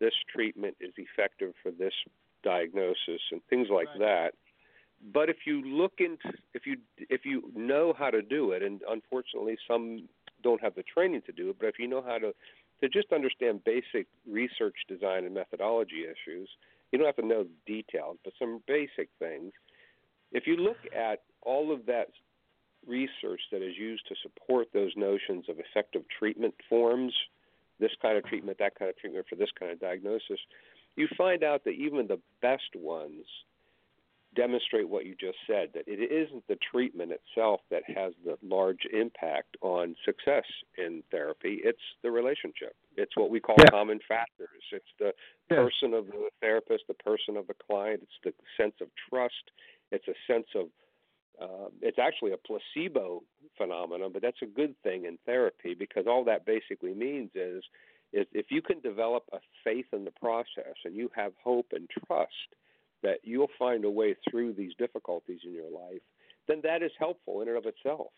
this 0.00 0.12
treatment 0.32 0.76
is 0.80 0.92
effective 0.96 1.52
for 1.62 1.70
this 1.70 1.92
diagnosis 2.44 3.20
and 3.32 3.40
things 3.50 3.68
like 3.70 3.88
that. 3.98 4.30
But 5.12 5.28
if 5.28 5.38
you 5.46 5.62
look 5.62 5.94
into 5.98 6.36
if 6.54 6.66
you 6.66 6.76
if 6.98 7.24
you 7.24 7.52
know 7.54 7.94
how 7.96 8.10
to 8.10 8.22
do 8.22 8.52
it, 8.52 8.62
and 8.62 8.80
unfortunately 8.88 9.56
some 9.66 10.08
don't 10.42 10.60
have 10.60 10.74
the 10.74 10.82
training 10.82 11.22
to 11.26 11.32
do 11.32 11.50
it, 11.50 11.56
but 11.60 11.66
if 11.66 11.78
you 11.78 11.86
know 11.86 12.02
how 12.02 12.18
to 12.18 12.32
to 12.80 12.88
just 12.88 13.12
understand 13.12 13.64
basic 13.64 14.06
research 14.28 14.76
design 14.88 15.24
and 15.24 15.34
methodology 15.34 16.04
issues, 16.04 16.48
you 16.90 16.98
don't 16.98 17.06
have 17.06 17.16
to 17.16 17.26
know 17.26 17.44
the 17.44 17.50
details, 17.66 18.18
but 18.24 18.32
some 18.38 18.62
basic 18.66 19.08
things. 19.18 19.52
If 20.32 20.46
you 20.46 20.56
look 20.56 20.78
at 20.96 21.22
all 21.42 21.72
of 21.72 21.86
that 21.86 22.08
research 22.86 23.40
that 23.52 23.62
is 23.62 23.76
used 23.76 24.06
to 24.08 24.14
support 24.22 24.68
those 24.72 24.92
notions 24.96 25.46
of 25.48 25.56
effective 25.58 26.02
treatment 26.18 26.54
forms, 26.68 27.12
this 27.80 27.92
kind 28.00 28.16
of 28.16 28.24
treatment, 28.24 28.58
that 28.58 28.78
kind 28.78 28.88
of 28.88 28.96
treatment 28.96 29.26
for 29.28 29.36
this 29.36 29.50
kind 29.58 29.70
of 29.72 29.80
diagnosis, 29.80 30.38
you 30.96 31.08
find 31.16 31.44
out 31.44 31.64
that 31.64 31.70
even 31.70 32.06
the 32.06 32.20
best 32.42 32.74
ones 32.74 33.24
demonstrate 34.34 34.88
what 34.88 35.06
you 35.06 35.14
just 35.18 35.38
said 35.46 35.70
that 35.72 35.84
it 35.86 36.12
isn't 36.12 36.46
the 36.48 36.58
treatment 36.70 37.12
itself 37.12 37.60
that 37.70 37.82
has 37.86 38.12
the 38.24 38.36
large 38.42 38.86
impact 38.92 39.56
on 39.62 39.96
success 40.04 40.44
in 40.76 41.02
therapy. 41.10 41.60
It's 41.64 41.78
the 42.02 42.10
relationship. 42.10 42.76
It's 42.96 43.16
what 43.16 43.30
we 43.30 43.40
call 43.40 43.56
Yeah. 43.58 43.70
common 43.70 44.00
factors. 44.00 44.62
It's 44.70 44.92
the 44.98 45.14
Yeah. 45.50 45.56
person 45.56 45.94
of 45.94 46.08
the 46.08 46.30
therapist 46.40 46.86
the 46.88 46.94
person 46.94 47.36
of 47.36 47.46
the 47.46 47.54
client. 47.54 48.02
It's 48.02 48.18
the 48.22 48.34
sense 48.56 48.78
of 48.80 48.94
trust. 48.94 49.50
It's 49.90 50.06
a 50.08 50.14
sense 50.26 50.54
of 50.54 50.70
uh, 51.40 51.68
it's 51.80 51.98
actually 51.98 52.32
a 52.32 52.36
placebo 52.36 53.22
phenomenon 53.56 54.10
but 54.12 54.22
that's 54.22 54.42
a 54.42 54.46
good 54.46 54.74
thing 54.82 55.04
in 55.04 55.18
therapy 55.26 55.74
because 55.74 56.04
all 56.06 56.24
that 56.24 56.46
basically 56.46 56.94
means 56.94 57.30
is 57.34 57.62
is 58.12 58.26
if 58.32 58.46
you 58.50 58.62
can 58.62 58.80
develop 58.80 59.24
a 59.32 59.38
faith 59.64 59.86
in 59.92 60.04
the 60.04 60.10
process 60.12 60.74
and 60.84 60.94
you 60.94 61.10
have 61.14 61.32
hope 61.42 61.66
and 61.72 61.88
trust 62.06 62.32
that 63.02 63.18
you'll 63.22 63.50
find 63.58 63.84
a 63.84 63.90
way 63.90 64.16
through 64.28 64.52
these 64.52 64.72
difficulties 64.78 65.40
in 65.44 65.52
your 65.52 65.70
life, 65.70 66.00
then 66.46 66.60
that 66.64 66.82
is 66.82 66.90
helpful 66.98 67.42
in 67.42 67.48
and 67.48 67.56
of 67.56 67.66
itself. 67.66 68.08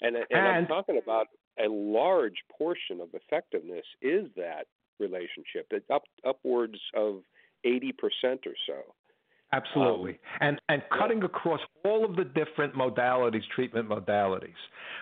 And, 0.00 0.16
and, 0.16 0.46
I'm 0.46 0.66
talking 0.66 1.00
about 1.02 1.28
a 1.58 1.68
large 1.68 2.36
portion 2.56 3.00
of 3.00 3.08
effectiveness 3.14 3.84
is 4.00 4.26
that 4.36 4.66
relationship. 4.98 5.66
It's 5.70 5.88
up 5.90 6.02
upwards 6.26 6.78
of 6.94 7.22
eighty 7.64 7.92
percent 7.92 8.40
or 8.46 8.54
so. 8.66 8.94
Absolutely. 9.52 10.18
and 10.40 10.60
and 10.68 10.82
cutting 10.98 11.22
across 11.24 11.60
all 11.84 12.04
of 12.04 12.16
the 12.16 12.24
different 12.24 12.74
modalities, 12.74 13.42
treatment 13.54 13.88
modalities, 13.88 14.54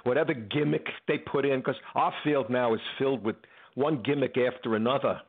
whatever 0.05 0.35
gimmick 0.35 0.87
they 1.07 1.19
put 1.19 1.45
in, 1.45 1.61
because 1.61 1.77
our 1.95 2.13
field 2.25 2.51
now 2.51 2.75
is 2.75 2.81
filled 2.99 3.23
with 3.23 3.37
one 3.75 4.03
gimmick 4.03 4.37
after 4.37 4.75
another, 4.75 5.21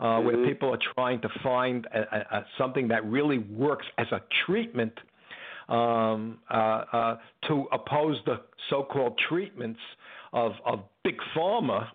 uh, 0.00 0.20
where 0.20 0.36
Mhm. 0.36 0.46
people 0.48 0.74
are 0.74 0.78
trying 0.94 1.20
to 1.20 1.28
find 1.42 1.86
a, 1.86 2.00
a, 2.00 2.38
a, 2.38 2.46
something 2.58 2.88
that 2.88 3.04
really 3.04 3.38
works 3.38 3.86
as 3.98 4.10
a 4.10 4.20
treatment 4.44 4.98
um, 5.68 6.38
uh, 6.50 6.54
uh, 6.92 7.16
to 7.48 7.66
oppose 7.72 8.20
the 8.24 8.40
so-called 8.70 9.18
treatments 9.28 9.80
of, 10.32 10.52
of 10.64 10.80
big 11.02 11.18
pharma, 11.34 11.88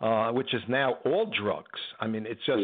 uh, 0.00 0.30
which 0.32 0.54
is 0.54 0.62
now 0.68 0.94
all 1.04 1.26
drugs. 1.26 1.80
I 2.00 2.06
mean, 2.06 2.26
it's 2.26 2.44
just 2.46 2.62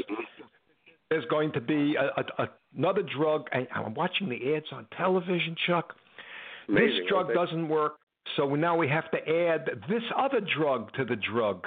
there's 1.11 1.25
going 1.27 1.53
to 1.53 1.61
be 1.61 1.97
a, 1.97 2.21
a, 2.43 2.49
another 2.77 3.03
drug, 3.03 3.47
and 3.53 3.67
I'm 3.75 3.95
watching 3.95 4.29
the 4.29 4.55
ads 4.55 4.67
on 4.73 4.87
television, 4.97 5.57
Chuck. 5.67 5.95
Amazing, 6.69 6.88
this 7.01 7.09
drug 7.09 7.33
doesn't 7.35 7.69
work, 7.69 7.95
so 8.37 8.55
now 8.55 8.77
we 8.77 8.88
have 8.88 9.11
to 9.11 9.19
add 9.19 9.67
this 9.88 10.03
other 10.17 10.40
drug 10.40 10.93
to 10.95 11.05
the 11.05 11.17
drug. 11.17 11.67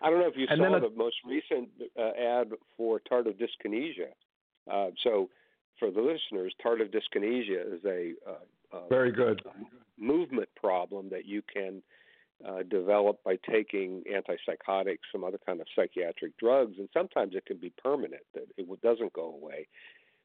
I 0.00 0.10
don't 0.10 0.18
know 0.18 0.26
if 0.26 0.36
you 0.36 0.46
And 0.50 0.58
saw 0.58 0.74
a- 0.76 0.80
the 0.80 0.90
most 0.96 1.16
recent 1.24 1.68
uh, 1.98 2.10
ad 2.20 2.48
for 2.76 3.00
tardive 3.10 3.38
dyskinesia. 3.40 4.10
Uh, 4.70 4.90
so, 5.04 5.28
for 5.78 5.90
the 5.90 6.00
listeners, 6.00 6.52
tardive 6.64 6.92
dyskinesia 6.92 7.74
is 7.74 7.84
a 7.84 8.12
uh, 8.28 8.76
uh, 8.76 8.88
Very 8.88 9.12
good. 9.12 9.42
movement 9.98 10.48
problem 10.56 11.08
that 11.10 11.24
you 11.26 11.42
can 11.52 11.82
uh, 12.46 12.62
develop 12.68 13.22
by 13.24 13.36
taking 13.50 14.02
antipsychotics, 14.12 14.98
some 15.10 15.24
other 15.24 15.38
kind 15.44 15.60
of 15.60 15.66
psychiatric 15.76 16.36
drugs, 16.38 16.74
and 16.78 16.88
sometimes 16.92 17.34
it 17.34 17.46
can 17.46 17.58
be 17.58 17.72
permanent; 17.82 18.22
that 18.34 18.44
it 18.56 18.82
doesn't 18.82 19.12
go 19.12 19.34
away. 19.34 19.66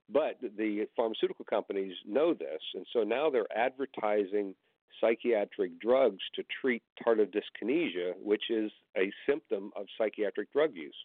But 0.10 0.40
the 0.42 0.88
pharmaceutical 0.96 1.46
companies 1.46 1.94
know 2.08 2.34
this, 2.34 2.62
and 2.74 2.86
so 2.94 3.04
now 3.04 3.30
they're 3.30 3.52
advertising 3.56 4.56
psychiatric 5.02 5.80
drugs 5.80 6.22
to 6.36 6.44
treat 6.62 6.82
tardive 7.06 7.34
dyskinesia, 7.34 8.14
which 8.24 8.44
is 8.50 8.72
a 8.98 9.12
symptom 9.30 9.72
of 9.76 9.86
psychiatric 9.98 10.52
drug 10.54 10.72
use. 10.74 10.96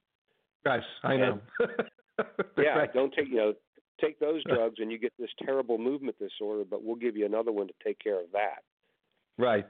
Yes, 0.65 0.83
I 1.03 1.17
know. 1.17 1.41
Yeah, 2.59 2.79
Right. 2.79 2.93
don't 2.93 3.13
take 3.13 3.29
you 3.29 3.37
know 3.37 3.55
take 4.01 4.19
those 4.21 4.45
drugs 4.45 4.77
and 4.79 4.93
you 4.93 4.99
get 4.99 5.13
this 5.19 5.31
terrible 5.45 5.79
movement 5.79 6.17
disorder, 6.19 6.65
but 6.69 6.85
we'll 6.85 6.97
give 6.97 7.17
you 7.17 7.25
another 7.27 7.53
one 7.53 7.69
to 7.69 7.75
take 7.85 7.99
care 7.99 8.21
of 8.21 8.27
that. 8.33 8.63
Right. 9.39 9.67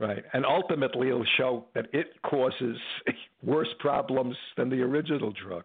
Right. 0.00 0.24
And 0.32 0.44
ultimately, 0.44 1.08
it'll 1.08 1.24
show 1.36 1.66
that 1.74 1.86
it 1.92 2.20
causes 2.22 2.76
worse 3.42 3.72
problems 3.78 4.36
than 4.56 4.68
the 4.70 4.82
original 4.82 5.32
drug. 5.32 5.64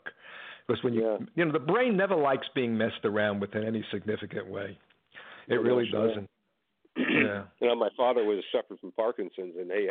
Because 0.68 0.84
when 0.84 0.94
you, 0.94 1.02
Yeah. 1.02 1.18
you 1.36 1.46
know, 1.46 1.52
the 1.52 1.60
brain 1.60 1.98
never 1.98 2.16
likes 2.16 2.48
being 2.54 2.78
messed 2.78 3.04
around 3.06 3.40
with 3.40 3.56
in 3.56 3.64
any 3.64 3.84
significant 3.92 4.48
way. 4.48 4.78
It 5.48 5.56
No, 5.56 5.62
really 5.62 5.90
sure. 5.90 6.08
doesn't. 6.08 6.30
Yeah. 6.98 7.44
you 7.60 7.68
know, 7.68 7.76
my 7.76 7.90
father 7.98 8.24
was 8.24 8.44
suffered 8.52 8.80
from 8.80 8.92
Parkinson's, 8.92 9.56
and 9.58 9.70
they 9.70 9.90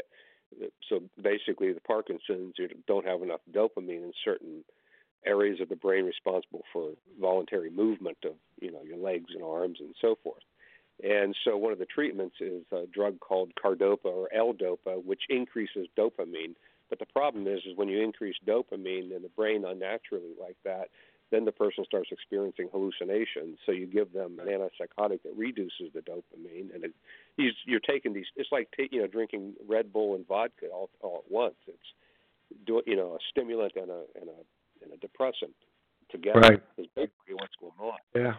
so 0.88 1.03
basically 1.22 1.72
the 1.72 1.81
Parkinson's 1.81 2.55
you 2.59 2.68
don't 2.87 3.07
have 3.07 3.22
enough 3.22 3.40
dopamine 3.53 4.03
in 4.05 4.12
certain 4.24 4.64
areas 5.27 5.61
of 5.61 5.68
the 5.68 5.77
brain 5.77 6.05
responsible 6.05 6.62
for 6.72 6.90
voluntary 7.20 7.70
movement 7.70 8.16
of 8.24 8.33
you 8.61 8.70
know 8.70 8.83
your 8.83 8.96
legs 8.98 9.31
and 9.35 9.42
arms 9.42 9.79
and 9.81 9.94
so 10.01 10.16
forth. 10.22 10.42
And 11.02 11.34
so 11.44 11.56
one 11.56 11.72
of 11.72 11.78
the 11.78 11.87
treatments 11.87 12.37
is 12.40 12.64
a 12.72 12.87
drug 12.87 13.20
called 13.20 13.52
carbidopa 13.62 14.04
or 14.06 14.28
L-dopa, 14.34 15.04
which 15.04 15.22
increases 15.28 15.87
dopamine. 15.96 16.54
But 16.90 16.98
the 16.98 17.06
problem 17.06 17.46
is, 17.46 17.61
is 17.66 17.76
when 17.76 17.88
you 17.88 18.02
increase 18.02 18.37
dopamine 18.46 19.14
in 19.14 19.22
the 19.22 19.30
brain 19.37 19.64
unnaturally 19.64 20.34
like 20.40 20.56
that, 20.64 20.88
then 21.30 21.44
the 21.44 21.52
person 21.52 21.84
starts 21.84 22.08
experiencing 22.11 22.68
hallucinations. 22.72 23.58
So 23.66 23.72
you 23.72 23.87
give 23.87 24.12
them 24.12 24.38
an 24.40 24.48
antipsychotic 24.48 25.22
that 25.22 25.37
reduces 25.37 25.92
the 25.94 26.00
dopamine, 26.00 26.74
and 26.74 26.84
it, 26.84 26.94
you, 27.37 27.50
you're 27.66 27.80
taking 27.80 28.14
these. 28.14 28.24
It's 28.37 28.48
like 28.50 28.68
you 28.90 29.00
know 29.02 29.06
drinking 29.06 29.52
Red 29.68 29.92
Bull 29.92 30.14
and 30.14 30.26
vodka 30.26 30.68
all, 30.72 30.88
all 31.02 31.22
at 31.26 31.30
once. 31.30 31.56
It's 31.66 31.76
do 32.66 32.80
you 32.87 32.96
know 32.96 33.12
a 33.14 33.18
stimulant 33.30 33.72
and 33.76 33.90
a 33.90 34.02
and 34.18 34.30
a 34.30 34.84
and 34.84 34.92
a 34.94 34.96
depressant 34.96 35.52
together 36.11 36.40
Right. 36.40 36.62
is 36.78 36.87
basically 36.96 37.34
what's 37.34 37.54
going 37.61 37.72
on. 37.78 37.98
Yeah. 38.14 38.34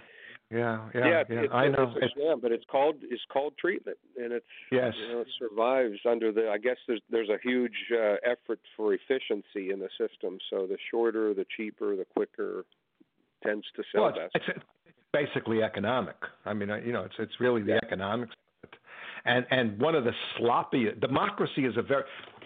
Yeah, 0.52 0.90
yeah, 0.96 1.00
yeah, 1.08 1.24
yeah. 1.30 1.40
it's, 1.42 1.54
I 1.54 1.66
it's, 1.66 1.78
know. 1.78 1.94
It's 2.02 2.14
sham, 2.16 2.40
but 2.42 2.52
it's 2.52 2.66
called 2.72 2.96
it's 3.04 3.22
called 3.32 3.54
treatment, 3.60 3.98
and 4.18 4.34
it's 4.34 4.46
Yes. 4.72 4.94
you 5.00 5.14
know 5.14 5.22
it 5.22 5.28
survives 5.38 6.00
under 6.10 6.32
the. 6.32 6.50
I 6.50 6.58
guess 6.58 6.78
there's 6.88 7.02
there's 7.12 7.30
a 7.30 7.38
huge 7.44 7.76
uh, 7.94 8.16
effort 8.26 8.60
for 8.76 8.94
efficiency 8.96 9.72
in 9.72 9.80
the 9.80 9.90
system. 9.98 10.40
So 10.50 10.66
the 10.66 10.78
shorter, 10.90 11.36
the 11.36 11.46
cheaper, 11.56 11.96
the 11.96 12.06
quicker 12.06 12.66
tends 13.44 13.66
to 13.76 13.84
sell 13.92 14.04
well, 14.04 14.12
best. 14.14 14.32
it's, 14.34 14.46
it's 14.48 14.66
basically 15.14 15.62
economic. 15.62 16.16
I 16.46 16.54
mean, 16.54 16.70
you 16.84 16.94
know, 16.94 17.04
it's 17.04 17.16
it's 17.20 17.40
really 17.40 17.62
the 17.62 17.74
Yeah. 17.74 17.80
economics 17.84 18.34
of 18.64 18.70
it. 18.70 18.80
And 19.26 19.46
and 19.52 19.80
one 19.80 19.94
of 19.94 20.04
the 20.04 20.14
sloppy 20.38 20.88
democracy 21.00 21.66
is 21.66 21.78
a 21.78 21.84
very. 21.84 22.04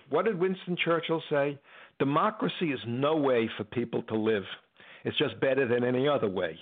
What 0.09 0.25
did 0.25 0.37
Winston 0.37 0.75
Churchill 0.83 1.23
say? 1.29 1.57
Democracy 1.99 2.73
is 2.73 2.79
no 2.85 3.15
way 3.15 3.49
for 3.55 3.63
people 3.63 4.03
to 4.03 4.15
live. 4.15 4.43
It's 5.05 5.17
just 5.17 5.39
better 5.39 5.65
than 5.67 5.85
any 5.85 6.07
other 6.07 6.27
way. 6.27 6.59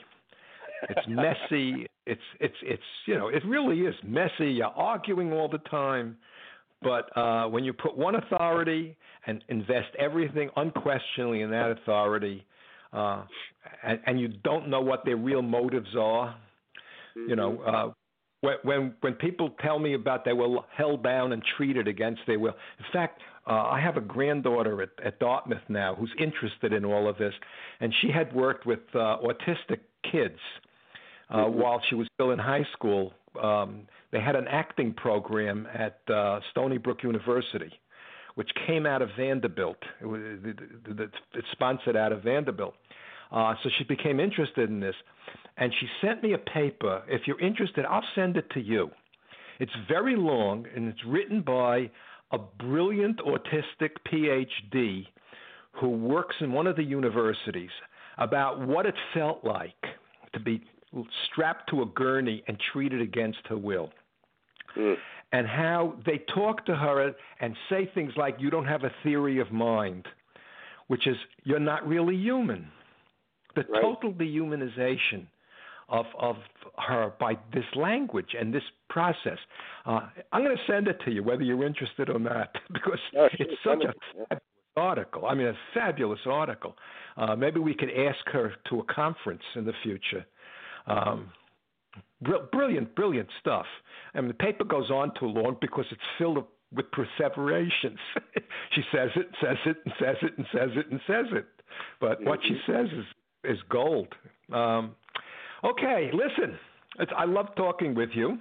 It's 0.90 1.08
messy. 1.08 1.88
It's 2.06 2.22
it's 2.40 2.56
it's 2.64 2.84
you 3.06 3.18
know 3.18 3.28
it 3.28 3.44
really 3.46 3.82
is 3.82 3.96
messy. 4.04 4.52
You're 4.52 4.68
arguing 4.68 5.32
all 5.32 5.48
the 5.48 5.60
time, 5.70 6.18
but 6.82 7.16
uh, 7.16 7.48
when 7.48 7.64
you 7.64 7.74
put 7.74 7.96
one 7.96 8.16
authority 8.16 8.96
and 9.28 9.44
invest 9.50 9.90
everything 10.00 10.50
unquestioningly 10.56 11.42
in 11.42 11.52
that 11.52 11.72
authority, 11.72 12.46
uh, 12.94 13.24
and, 13.84 14.00
and 14.06 14.20
you 14.20 14.30
don't 14.44 14.68
know 14.68 14.82
what 14.82 15.06
their 15.06 15.18
real 15.18 15.42
motives 15.42 15.96
are, 15.98 16.36
you 17.16 17.36
know. 17.36 17.52
Mm-hmm. 17.52 17.76
Uh, 17.76 17.94
when 18.42 18.56
when 18.64 18.94
when 19.02 19.14
people 19.14 19.52
tell 19.62 19.78
me 19.78 19.94
about 19.94 20.26
they 20.26 20.34
were 20.34 20.60
held 20.76 21.04
down 21.04 21.32
and 21.32 21.44
treated 21.58 21.88
against 21.88 22.22
their 22.26 22.40
will. 22.40 22.56
In 22.80 22.86
fact, 22.92 23.22
uh, 23.48 23.52
I 23.52 23.80
have 23.80 23.98
a 23.98 24.02
granddaughter 24.02 24.82
at, 24.82 24.90
at 25.04 25.20
Dartmouth 25.20 25.62
now 25.70 25.96
who's 25.96 26.12
interested 26.20 26.74
in 26.74 26.84
all 26.84 27.08
of 27.08 27.18
this, 27.18 27.34
and 27.80 27.94
she 28.02 28.12
had 28.12 28.34
worked 28.34 28.66
with 28.66 28.80
uh, 28.96 29.18
autistic 29.24 29.80
kids 30.12 30.40
uh, 31.32 31.46
while 31.46 31.82
she 31.90 31.96
was 31.96 32.08
still 32.14 32.32
in 32.32 32.40
high 32.40 32.66
school. 32.74 33.14
Um, 33.42 33.88
they 34.12 34.20
had 34.20 34.36
an 34.36 34.48
acting 34.50 34.94
program 34.94 35.68
at 35.74 36.00
uh, 36.14 36.40
Stony 36.52 36.78
Brook 36.78 37.00
University, 37.04 37.72
which 38.36 38.50
came 38.68 38.86
out 38.86 39.02
of 39.02 39.10
Vanderbilt. 39.18 39.78
It 40.02 40.06
was 40.06 40.22
the, 40.44 40.94
the, 40.94 41.04
it's 41.34 41.48
sponsored 41.54 41.96
out 41.96 42.12
of 42.12 42.24
Vanderbilt. 42.24 42.74
Uh, 43.32 43.54
so 43.64 43.70
she 43.78 43.86
became 43.86 44.20
interested 44.20 44.70
in 44.70 44.82
this, 44.82 44.96
and 45.56 45.72
she 45.80 45.88
sent 46.06 46.22
me 46.22 46.34
a 46.34 46.38
paper. 46.38 47.02
If 47.08 47.22
you're 47.28 47.40
interested, 47.40 47.86
I'll 47.86 48.04
send 48.14 48.36
it 48.36 48.50
to 48.52 48.60
you. 48.60 48.92
It's 49.60 49.72
very 49.88 50.18
long, 50.18 50.66
and 50.76 50.90
it's 50.90 51.00
written 51.08 51.42
by 51.42 51.90
a 52.32 52.38
brilliant 52.38 53.20
autistic 53.20 53.92
PhD 54.12 55.06
who 55.80 55.90
works 55.90 56.36
in 56.42 56.52
one 56.52 56.68
of 56.68 56.76
the 56.76 56.84
universities 56.84 57.70
about 58.18 58.60
what 58.68 58.86
it 58.86 58.96
felt 59.14 59.46
like 59.46 59.82
to 60.34 60.40
be 60.40 60.62
strapped 61.32 61.70
to 61.70 61.82
a 61.82 61.86
gurney 61.86 62.44
and 62.48 62.58
treated 62.72 63.02
against 63.02 63.40
her 63.48 63.58
will 63.58 63.92
Mm. 64.76 64.98
and 65.34 65.48
how 65.48 65.96
they 66.06 66.18
talk 66.34 66.66
to 66.66 66.76
her 66.76 67.14
and 67.42 67.56
say 67.70 67.86
things 67.94 68.14
like, 68.16 68.40
You 68.40 68.50
don't 68.50 68.66
have 68.66 68.84
a 68.86 68.92
theory 69.04 69.40
of 69.40 69.52
mind, 69.52 70.08
which 70.88 71.08
is, 71.08 71.18
You're 71.44 71.60
not 71.60 71.86
really 71.88 72.16
human. 72.16 72.72
The 73.56 73.66
Right. 73.70 73.82
total 73.82 74.14
dehumanization 74.14 75.26
of, 75.90 76.06
of 76.18 76.38
her 76.78 77.12
by 77.20 77.38
this 77.54 77.66
language 77.76 78.34
and 78.40 78.54
this 78.54 78.64
process. 78.90 79.38
Uh, 79.86 80.08
I'm 80.32 80.44
going 80.46 80.56
to 80.56 80.64
send 80.66 80.88
it 80.88 81.02
to 81.04 81.12
you, 81.12 81.22
whether 81.22 81.44
you're 81.44 81.66
interested 81.66 82.10
or 82.10 82.20
not, 82.20 82.58
because 82.72 83.00
sure, 83.12 83.30
it's 83.34 83.62
such 83.62 83.84
a 83.84 83.94
fabulous 84.30 84.42
article. 84.78 85.26
I 85.26 85.34
mean, 85.34 85.48
a 85.48 85.58
fabulous 85.74 86.22
article. 86.26 86.78
Uh, 87.18 87.36
maybe 87.36 87.60
we 87.60 87.74
could 87.74 87.92
ask 87.92 88.26
her 88.30 88.54
to 88.70 88.80
a 88.80 88.84
conference 88.86 89.44
in 89.56 89.66
the 89.66 89.74
future. 89.84 90.26
Um, 90.88 91.32
br- 92.22 92.46
brilliant, 92.52 92.96
brilliant 92.96 93.30
stuff. 93.40 93.66
I 94.14 94.22
mean, 94.22 94.30
the 94.30 94.34
paper 94.34 94.64
goes 94.64 94.90
on 94.90 95.12
too 95.20 95.28
long 95.28 95.58
because 95.62 95.86
it's 95.92 96.02
filled 96.18 96.44
with 96.74 96.86
perseverations. 96.92 98.00
she 98.76 98.82
says 98.94 99.10
it, 99.16 99.28
says 99.42 99.58
it, 99.66 99.78
and 99.86 99.94
says 100.00 100.16
it, 100.22 100.38
and 100.38 100.46
says 100.52 100.70
it, 100.76 100.92
and 100.92 101.00
says 101.08 101.26
it. 101.32 101.46
But 102.00 102.24
what 102.24 102.40
she 102.44 102.58
says 102.68 102.88
is 102.88 103.06
is 103.44 103.58
gold. 103.70 104.08
Um, 104.54 104.96
okay, 105.64 106.12
listen, 106.14 106.58
it's, 107.00 107.12
I 107.18 107.26
love 107.26 107.48
talking 107.56 107.96
with 107.96 108.10
you, 108.14 108.38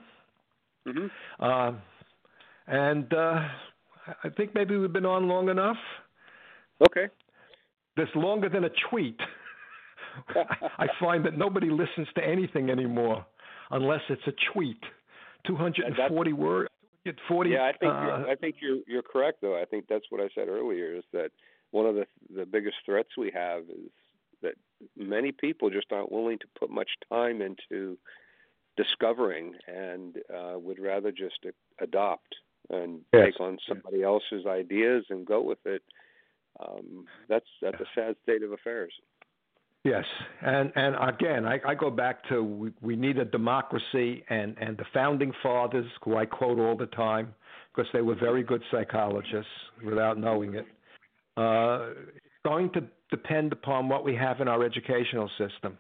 hmm 0.87 1.07
uh, 1.39 1.73
and 2.67 3.13
uh, 3.13 3.41
I 4.25 4.29
think 4.37 4.55
maybe 4.55 4.77
we've 4.77 4.93
been 4.93 5.07
on 5.07 5.27
long 5.29 5.49
enough. 5.49 5.77
Okay. 6.83 7.09
This 7.97 8.09
longer 8.15 8.49
than 8.49 8.65
a 8.65 8.71
tweet. 8.91 9.19
I 10.79 10.87
find 10.99 11.25
that 11.25 11.37
nobody 11.37 11.71
listens 11.71 12.09
to 12.17 12.25
anything 12.25 12.71
anymore 12.71 13.25
unless 13.71 14.01
it's 14.09 14.27
a 14.27 14.33
tweet. 14.53 14.83
240 15.47 16.33
words. 16.33 16.69
40. 17.29 17.51
Yeah, 17.51 17.63
I 17.65 17.73
think 17.73 17.93
uh, 17.93 18.01
you're, 18.03 18.29
I 18.31 18.35
think 18.37 18.57
you're 18.61 18.79
you're 18.87 19.03
correct 19.03 19.39
though. 19.41 19.61
I 19.61 19.65
think 19.65 19.87
that's 19.89 20.05
what 20.11 20.21
I 20.21 20.29
said 20.35 20.49
earlier 20.49 20.95
is 20.95 21.05
that 21.13 21.31
one 21.71 21.87
of 21.87 21.95
the 21.95 22.07
the 22.35 22.45
biggest 22.45 22.77
threats 22.85 23.09
we 23.17 23.31
have 23.35 23.63
is 23.63 23.91
that 24.43 24.55
many 24.97 25.33
people 25.33 25.71
just 25.71 25.91
aren't 25.93 26.13
willing 26.13 26.39
to 26.39 26.47
put 26.59 26.71
much 26.71 26.91
time 27.11 27.41
into 27.43 27.97
discovering 28.77 29.55
and 29.67 30.17
uh, 30.35 30.59
would 30.59 30.79
rather 30.79 31.11
just 31.11 31.39
a- 31.47 31.83
adopt 31.85 32.37
and 32.69 33.01
Yes. 33.13 33.27
take 33.33 33.41
on 33.41 33.59
somebody 33.67 34.03
else's 34.03 34.47
ideas 34.47 35.05
and 35.11 35.27
go 35.27 35.41
with 35.41 35.65
it. 35.65 35.83
Um, 36.61 37.07
that's 37.29 37.47
that's 37.63 37.81
a 37.81 37.87
sad 37.95 38.17
state 38.23 38.43
of 38.43 38.53
affairs. 38.53 38.93
Yes, 39.83 40.05
and 40.43 40.71
and 40.77 40.95
again, 41.01 41.47
I, 41.47 41.59
I 41.67 41.75
go 41.75 41.91
back 41.91 42.29
to 42.29 42.43
we, 42.43 42.71
we 42.83 42.97
need 42.97 43.17
a 43.19 43.25
democracy, 43.25 44.23
and 44.29 44.55
and 44.61 44.77
the 44.77 44.85
founding 44.93 45.33
fathers, 45.43 45.87
who 46.05 46.17
I 46.17 46.27
quote 46.27 46.59
all 46.59 46.77
the 46.77 46.87
time, 46.87 47.35
because 47.75 47.91
they 47.95 48.03
were 48.03 48.15
very 48.15 48.43
good 48.43 48.63
psychologists 48.71 49.51
without 49.83 50.19
knowing 50.19 50.55
it. 50.55 50.67
Uh, 51.39 51.95
going 52.45 52.71
to 52.73 52.85
depend 53.11 53.53
upon 53.53 53.89
what 53.89 54.05
we 54.05 54.15
have 54.15 54.43
in 54.43 54.49
our 54.49 54.63
educational 54.65 55.31
system, 55.39 55.79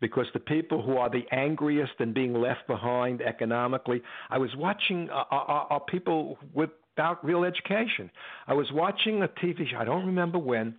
because 0.00 0.26
the 0.32 0.40
people 0.40 0.80
who 0.80 0.96
are 0.96 1.10
the 1.10 1.24
angriest 1.32 1.92
and 1.98 2.14
being 2.14 2.32
left 2.32 2.66
behind 2.66 3.20
economically. 3.20 4.00
I 4.30 4.38
was 4.38 4.50
watching 4.56 5.10
uh, 5.10 5.24
are, 5.30 5.66
are 5.68 5.80
people 5.80 6.38
without 6.54 7.22
real 7.22 7.44
education. 7.44 8.10
I 8.46 8.54
was 8.54 8.72
watching 8.72 9.22
a 9.22 9.28
TV 9.28 9.68
show. 9.70 9.76
I 9.76 9.84
don't 9.84 10.06
remember 10.06 10.38
when 10.38 10.76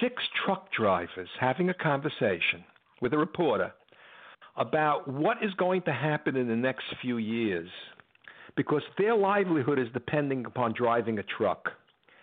six 0.00 0.22
truck 0.44 0.72
drivers 0.72 1.28
having 1.38 1.70
a 1.70 1.74
conversation 1.74 2.64
with 3.00 3.12
a 3.12 3.18
reporter 3.18 3.72
about 4.56 5.08
what 5.08 5.38
is 5.42 5.52
going 5.54 5.82
to 5.82 5.92
happen 5.92 6.36
in 6.36 6.48
the 6.48 6.56
next 6.56 6.84
few 7.00 7.18
years 7.18 7.68
because 8.56 8.82
their 8.98 9.14
livelihood 9.14 9.78
is 9.78 9.86
depending 9.92 10.44
upon 10.44 10.72
driving 10.74 11.18
a 11.18 11.22
truck. 11.22 11.70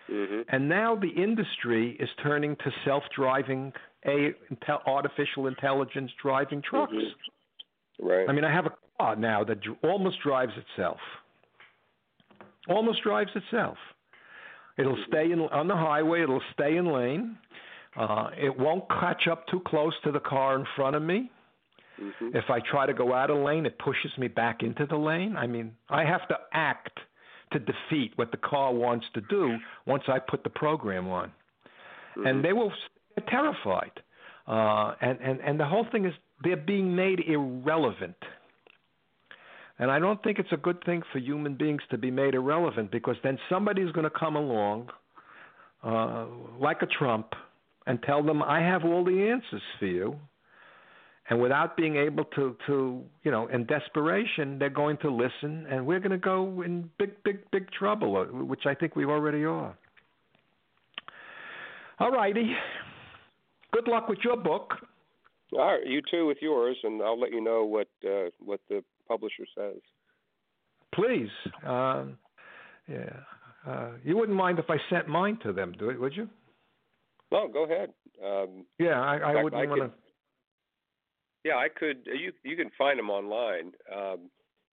hmm 0.08 0.42
And 0.48 0.68
now 0.68 0.94
the 0.96 1.08
industry 1.08 1.96
is 1.98 2.08
turning 2.22 2.56
to 2.56 2.70
self 2.84 3.02
driving, 3.14 3.72
a 4.06 4.34
artificial 4.86 5.46
intelligence 5.46 6.10
driving 6.22 6.62
trucks. 6.62 6.92
Mhm. 6.92 7.12
Right. 8.00 8.28
I 8.28 8.32
mean, 8.32 8.44
I 8.44 8.52
have 8.52 8.66
a 8.66 8.74
car 8.98 9.16
now 9.16 9.42
that 9.44 9.58
almost 9.82 10.20
drives 10.20 10.52
itself. 10.56 11.00
Almost 12.68 13.02
drives 13.02 13.34
itself. 13.34 13.78
It'll 14.78 14.98
stay 15.08 15.32
in 15.32 15.40
on 15.40 15.68
the 15.68 15.76
highway. 15.76 16.22
It'll 16.22 16.42
stay 16.54 16.76
in 16.76 16.92
lane. 16.92 17.36
Uh, 17.96 18.30
it 18.36 18.56
won't 18.56 18.88
catch 18.88 19.26
up 19.30 19.46
too 19.48 19.60
close 19.66 19.92
to 20.04 20.12
the 20.12 20.20
car 20.20 20.56
in 20.58 20.64
front 20.76 20.94
of 20.96 21.02
me. 21.02 21.30
hmm 21.98 22.28
If 22.34 22.44
I 22.48 22.60
try 22.70 22.86
to 22.86 22.94
go 22.94 23.12
out 23.12 23.30
of 23.30 23.38
lane, 23.38 23.66
it 23.66 23.78
pushes 23.78 24.12
me 24.18 24.28
back 24.28 24.62
into 24.62 24.86
the 24.86 24.96
lane. 24.96 25.36
I 25.36 25.46
mean, 25.46 25.72
I 25.90 26.04
have 26.04 26.26
to 26.28 26.36
act 26.52 26.98
to 27.52 27.58
defeat 27.58 28.12
what 28.16 28.30
the 28.30 28.36
car 28.36 28.72
wants 28.72 29.06
to 29.14 29.22
do 29.22 29.56
once 29.86 30.04
I 30.06 30.18
put 30.18 30.44
the 30.44 30.50
program 30.50 31.08
on 31.08 31.32
and 32.24 32.44
they 32.44 32.52
will 32.52 32.72
they're 33.16 33.26
terrified. 33.28 33.92
Uh, 34.46 34.94
and, 35.00 35.18
and, 35.20 35.40
and 35.40 35.60
the 35.60 35.64
whole 35.64 35.86
thing 35.92 36.04
is 36.04 36.12
they're 36.42 36.56
being 36.56 36.94
made 36.94 37.20
irrelevant. 37.26 38.16
And 39.78 39.90
I 39.90 39.98
don't 39.98 40.22
think 40.22 40.38
it's 40.38 40.52
a 40.52 40.56
good 40.56 40.82
thing 40.84 41.02
for 41.12 41.18
human 41.18 41.54
beings 41.54 41.82
to 41.90 41.98
be 41.98 42.10
made 42.10 42.34
irrelevant 42.34 42.90
because 42.90 43.16
then 43.22 43.38
somebody's 43.48 43.92
going 43.92 44.04
to 44.04 44.18
come 44.18 44.34
along, 44.34 44.88
uh, 45.84 46.26
like 46.58 46.82
a 46.82 46.86
Trump, 46.86 47.28
and 47.86 48.02
tell 48.02 48.22
them, 48.22 48.42
I 48.42 48.60
have 48.60 48.84
all 48.84 49.04
the 49.04 49.28
answers 49.30 49.62
for 49.78 49.86
you. 49.86 50.16
And 51.30 51.40
without 51.40 51.76
being 51.76 51.96
able 51.96 52.24
to, 52.24 52.56
to, 52.66 53.02
you 53.22 53.30
know, 53.30 53.48
in 53.48 53.66
desperation, 53.66 54.58
they're 54.58 54.70
going 54.70 54.96
to 54.98 55.10
listen, 55.10 55.66
and 55.70 55.86
we're 55.86 56.00
going 56.00 56.10
to 56.10 56.18
go 56.18 56.62
in 56.62 56.90
big, 56.98 57.22
big, 57.22 57.38
big 57.50 57.70
trouble, 57.70 58.16
uh, 58.16 58.24
which 58.44 58.66
I 58.66 58.74
think 58.74 58.96
we 58.96 59.04
already 59.04 59.44
are. 59.44 59.76
All 62.00 62.10
righty. 62.10 62.54
good 63.72 63.88
luck 63.88 64.08
with 64.08 64.20
your 64.24 64.36
book. 64.36 64.74
All 65.52 65.66
right, 65.66 65.86
you 65.86 66.00
too 66.10 66.26
with 66.26 66.38
yours, 66.40 66.76
and 66.82 67.02
I'll 67.02 67.18
let 67.18 67.32
you 67.32 67.42
know 67.42 67.64
what 67.64 67.88
uh, 68.06 68.28
what 68.38 68.60
the 68.68 68.82
publisher 69.08 69.44
says. 69.56 69.80
Please, 70.94 71.30
um, 71.64 72.18
yeah, 72.88 73.20
uh, 73.66 73.90
you 74.04 74.16
wouldn't 74.16 74.36
mind 74.36 74.58
if 74.58 74.66
I 74.68 74.76
sent 74.90 75.08
mine 75.08 75.38
to 75.42 75.52
them, 75.52 75.74
do 75.78 75.90
it, 75.90 76.00
would 76.00 76.16
you? 76.16 76.28
No, 77.30 77.48
go 77.48 77.64
ahead. 77.64 77.90
Um, 78.24 78.64
yeah, 78.78 79.00
I, 79.00 79.16
I 79.16 79.32
fact, 79.34 79.44
wouldn't 79.44 79.68
want 79.68 79.82
to. 79.82 79.90
Yeah, 81.44 81.56
I 81.56 81.68
could. 81.68 82.06
You 82.06 82.32
you 82.42 82.56
can 82.56 82.70
find 82.76 82.98
them 82.98 83.10
online, 83.10 83.72
um, 83.94 84.30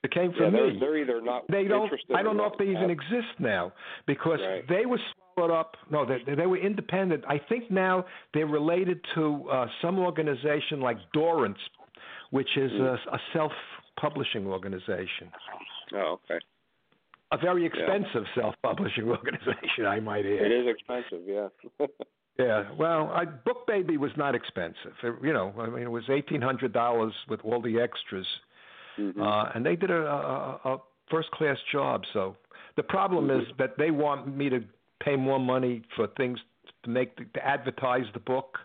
It 0.06 0.12
came 0.12 0.32
Yeah, 0.32 0.38
from 0.38 0.54
they're, 0.54 0.72
me. 0.74 0.80
they're 0.80 0.98
either 0.98 1.20
not 1.22 1.48
they 1.50 1.64
don't. 1.66 1.84
interested. 1.84 2.16
I 2.16 2.22
don't 2.22 2.38
know 2.38 2.46
if 2.46 2.58
they 2.60 2.66
even 2.66 2.90
exist 2.92 3.34
now 3.40 3.74
because 4.06 4.40
Right. 4.42 4.68
they 4.70 4.86
were 4.86 5.00
swallowed 5.34 5.52
up. 5.52 5.76
No, 5.90 6.06
they, 6.06 6.20
they 6.36 6.46
were 6.46 6.58
independent. 6.58 7.24
I 7.28 7.38
think 7.50 7.72
now 7.72 8.06
they're 8.34 8.46
related 8.62 9.00
to 9.16 9.50
uh, 9.50 9.68
some 9.82 9.98
organization 10.00 10.80
like 10.80 10.98
Dorrance, 11.14 11.58
which 12.30 12.50
is 12.56 12.72
a, 12.74 12.98
a 13.12 13.20
self-publishing 13.34 14.46
organization, 14.48 15.32
Oh, 15.94 16.20
okay. 16.24 16.40
a 17.32 17.38
very 17.38 17.66
expensive 17.66 18.26
self-publishing 18.36 19.08
organization, 19.18 19.86
I 19.88 20.00
might 20.00 20.26
add. 20.26 20.42
It 20.46 20.52
is 20.52 20.68
expensive. 20.68 21.22
Yeah. 21.28 21.48
Yeah, 22.38 22.66
well, 22.78 23.10
I, 23.16 23.24
Book 23.24 23.66
Baby 23.66 23.96
was 23.96 24.12
not 24.18 24.36
expensive. 24.36 24.92
It, 25.02 25.16
you 25.24 25.32
know, 25.32 25.54
I 25.58 25.68
mean, 25.68 25.84
it 25.84 25.90
was 25.90 26.04
eighteen 26.10 26.42
hundred 26.42 26.74
dollars 26.74 27.14
with 27.30 27.40
all 27.46 27.62
the 27.62 27.80
extras, 27.80 28.28
Mhm. 28.98 29.20
uh, 29.22 29.52
and 29.54 29.66
they 29.66 29.76
did 29.76 29.92
a, 29.92 30.02
a, 30.06 30.60
a 30.74 30.78
first-class 31.10 31.58
job. 31.72 32.04
So 32.14 32.36
the 32.78 32.84
problem 32.84 33.30
is 33.30 33.46
that 33.58 33.78
they 33.78 33.92
want 33.92 34.36
me 34.36 34.50
to 34.50 34.64
pay 35.04 35.16
more 35.16 35.40
money 35.40 35.82
for 35.96 36.08
things 36.18 36.40
to 36.84 36.90
make 36.90 37.16
the, 37.18 37.26
to 37.36 37.46
advertise 37.46 38.06
the 38.14 38.20
book. 38.20 38.58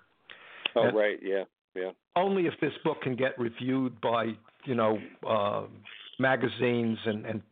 oh, 0.77 0.83
and- 0.89 0.97
right. 0.97 1.19
Yeah. 1.23 1.45
Yeah. 1.75 1.91
Only 2.17 2.47
if 2.47 2.55
this 2.61 2.73
book 2.85 3.01
can 3.03 3.15
get 3.15 3.39
reviewed 3.39 4.01
by 4.01 4.35
you 4.65 4.75
know 4.75 4.99
uh, 5.27 5.63
magazines 6.19 6.99
and 7.07 7.25
and 7.25 7.43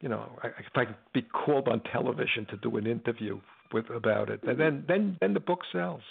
you 0.00 0.08
know 0.10 0.28
I- 0.42 0.48
if 0.48 0.74
I 0.74 0.84
can 0.84 0.96
be 1.14 1.22
called 1.22 1.66
on 1.68 1.80
television 1.92 2.44
to 2.50 2.56
do 2.58 2.76
an 2.76 2.86
interview 2.86 3.40
with 3.72 3.88
about 3.90 4.28
it, 4.28 4.40
and 4.42 4.60
then 4.60 4.84
then 4.86 5.16
then 5.20 5.32
the 5.32 5.40
book 5.40 5.60
sells. 5.72 6.02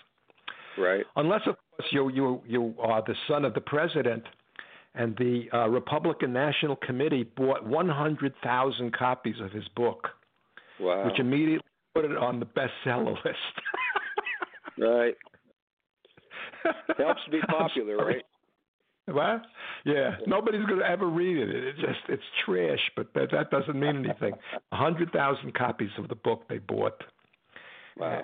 Right. 0.78 1.05
Unless, 1.16 1.41
of 1.47 1.55
course, 1.78 1.88
you 1.91 2.09
you 2.09 2.41
you 2.47 2.74
are 2.80 3.01
the 3.05 3.16
son 3.28 3.45
of 3.45 3.53
the 3.53 3.61
president, 3.61 4.24
and 4.96 5.16
the 5.18 5.46
uh, 5.54 5.68
Republican 5.70 6.34
National 6.34 6.76
Committee 6.78 7.24
bought 7.24 7.66
100,000 7.66 8.93
copies 8.98 9.36
of 9.41 9.52
his 9.52 9.68
book, 9.76 10.08
Wow. 10.80 11.06
which 11.06 11.20
immediately 11.20 11.66
put 11.93 12.06
it 12.06 12.18
on 12.18 12.39
the 12.39 12.46
bestseller 12.46 13.16
list. 13.24 13.38
Right. 14.78 15.16
Helps 16.98 17.24
to 17.26 17.32
be 17.32 17.39
popular, 17.48 17.96
right? 17.96 18.24
What? 19.08 19.43
Yeah, 19.86 20.16
nobody's 20.28 20.66
going 20.66 20.80
to 20.80 20.86
ever 20.86 21.08
read 21.08 21.38
it. 21.38 21.50
It's 21.64 21.80
just 21.80 22.00
it's 22.10 22.24
trash, 22.43 22.80
but 22.96 23.14
that 23.14 23.30
that 23.32 23.52
doesn't 23.52 23.80
mean 23.80 23.98
anything. 24.04 24.34
A 24.74 24.76
hundred 24.76 25.12
thousand 25.14 25.54
copies 25.54 25.91
of 25.98 26.10
the 26.10 26.16
book 26.16 26.43
they 26.50 26.58
bought. 26.58 27.02
Wow. 27.98 28.22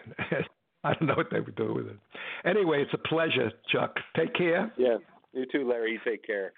I 0.84 0.94
don't 0.94 1.04
know 1.08 1.14
what 1.16 1.28
they 1.32 1.40
would 1.40 1.56
do 1.56 1.74
with 1.74 1.88
it. 1.88 1.98
Anyway, 2.44 2.82
it's 2.82 2.94
a 2.94 3.08
pleasure, 3.08 3.52
Chuck. 3.72 3.96
Take 4.18 4.34
care 4.34 4.74
Yeah. 4.78 4.98
You 5.34 5.46
too, 5.52 5.68
Larry. 5.70 5.94
You 5.94 6.00
take 6.06 6.26
care. 6.26 6.54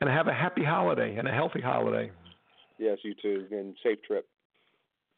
and 0.00 0.08
have 0.08 0.28
a 0.28 0.32
happy 0.34 0.64
holiday 0.64 1.16
and 1.16 1.26
a 1.28 1.32
healthy 1.32 1.60
holiday. 1.60 2.10
Yes, 2.78 2.98
you 3.02 3.14
too. 3.20 3.46
And 3.50 3.74
safe 3.82 3.98
trip. 4.06 4.26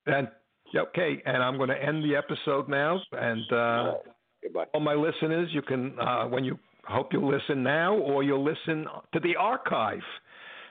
And 0.06 0.28
okay, 0.74 1.22
and 1.26 1.42
I'm 1.42 1.56
going 1.56 1.68
to 1.68 1.82
end 1.82 2.02
the 2.04 2.16
episode 2.16 2.68
now. 2.68 3.00
And 3.12 3.42
uh, 3.52 3.56
All 3.56 3.86
right. 3.86 4.14
Goodbye. 4.42 4.64
all 4.72 4.80
my 4.80 4.94
listeners, 4.94 5.50
you 5.52 5.60
can 5.62 5.98
uh, 6.00 6.24
when 6.24 6.44
you 6.44 6.58
hope 6.84 7.12
you'll 7.12 7.30
listen 7.30 7.62
now, 7.62 7.94
or 7.94 8.22
you'll 8.22 8.42
listen 8.44 8.86
to 9.12 9.20
the 9.20 9.36
archive, 9.36 10.00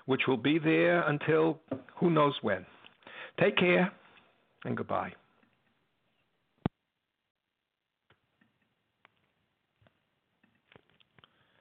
which 0.07 0.22
will 0.28 0.38
be 0.38 0.57
there 0.57 1.07
until 1.07 1.59
who 1.99 2.09
knows 2.09 2.34
when. 2.41 2.65
Take 3.39 3.57
care 3.57 3.91
and 4.65 4.76
goodbye. 4.76 5.13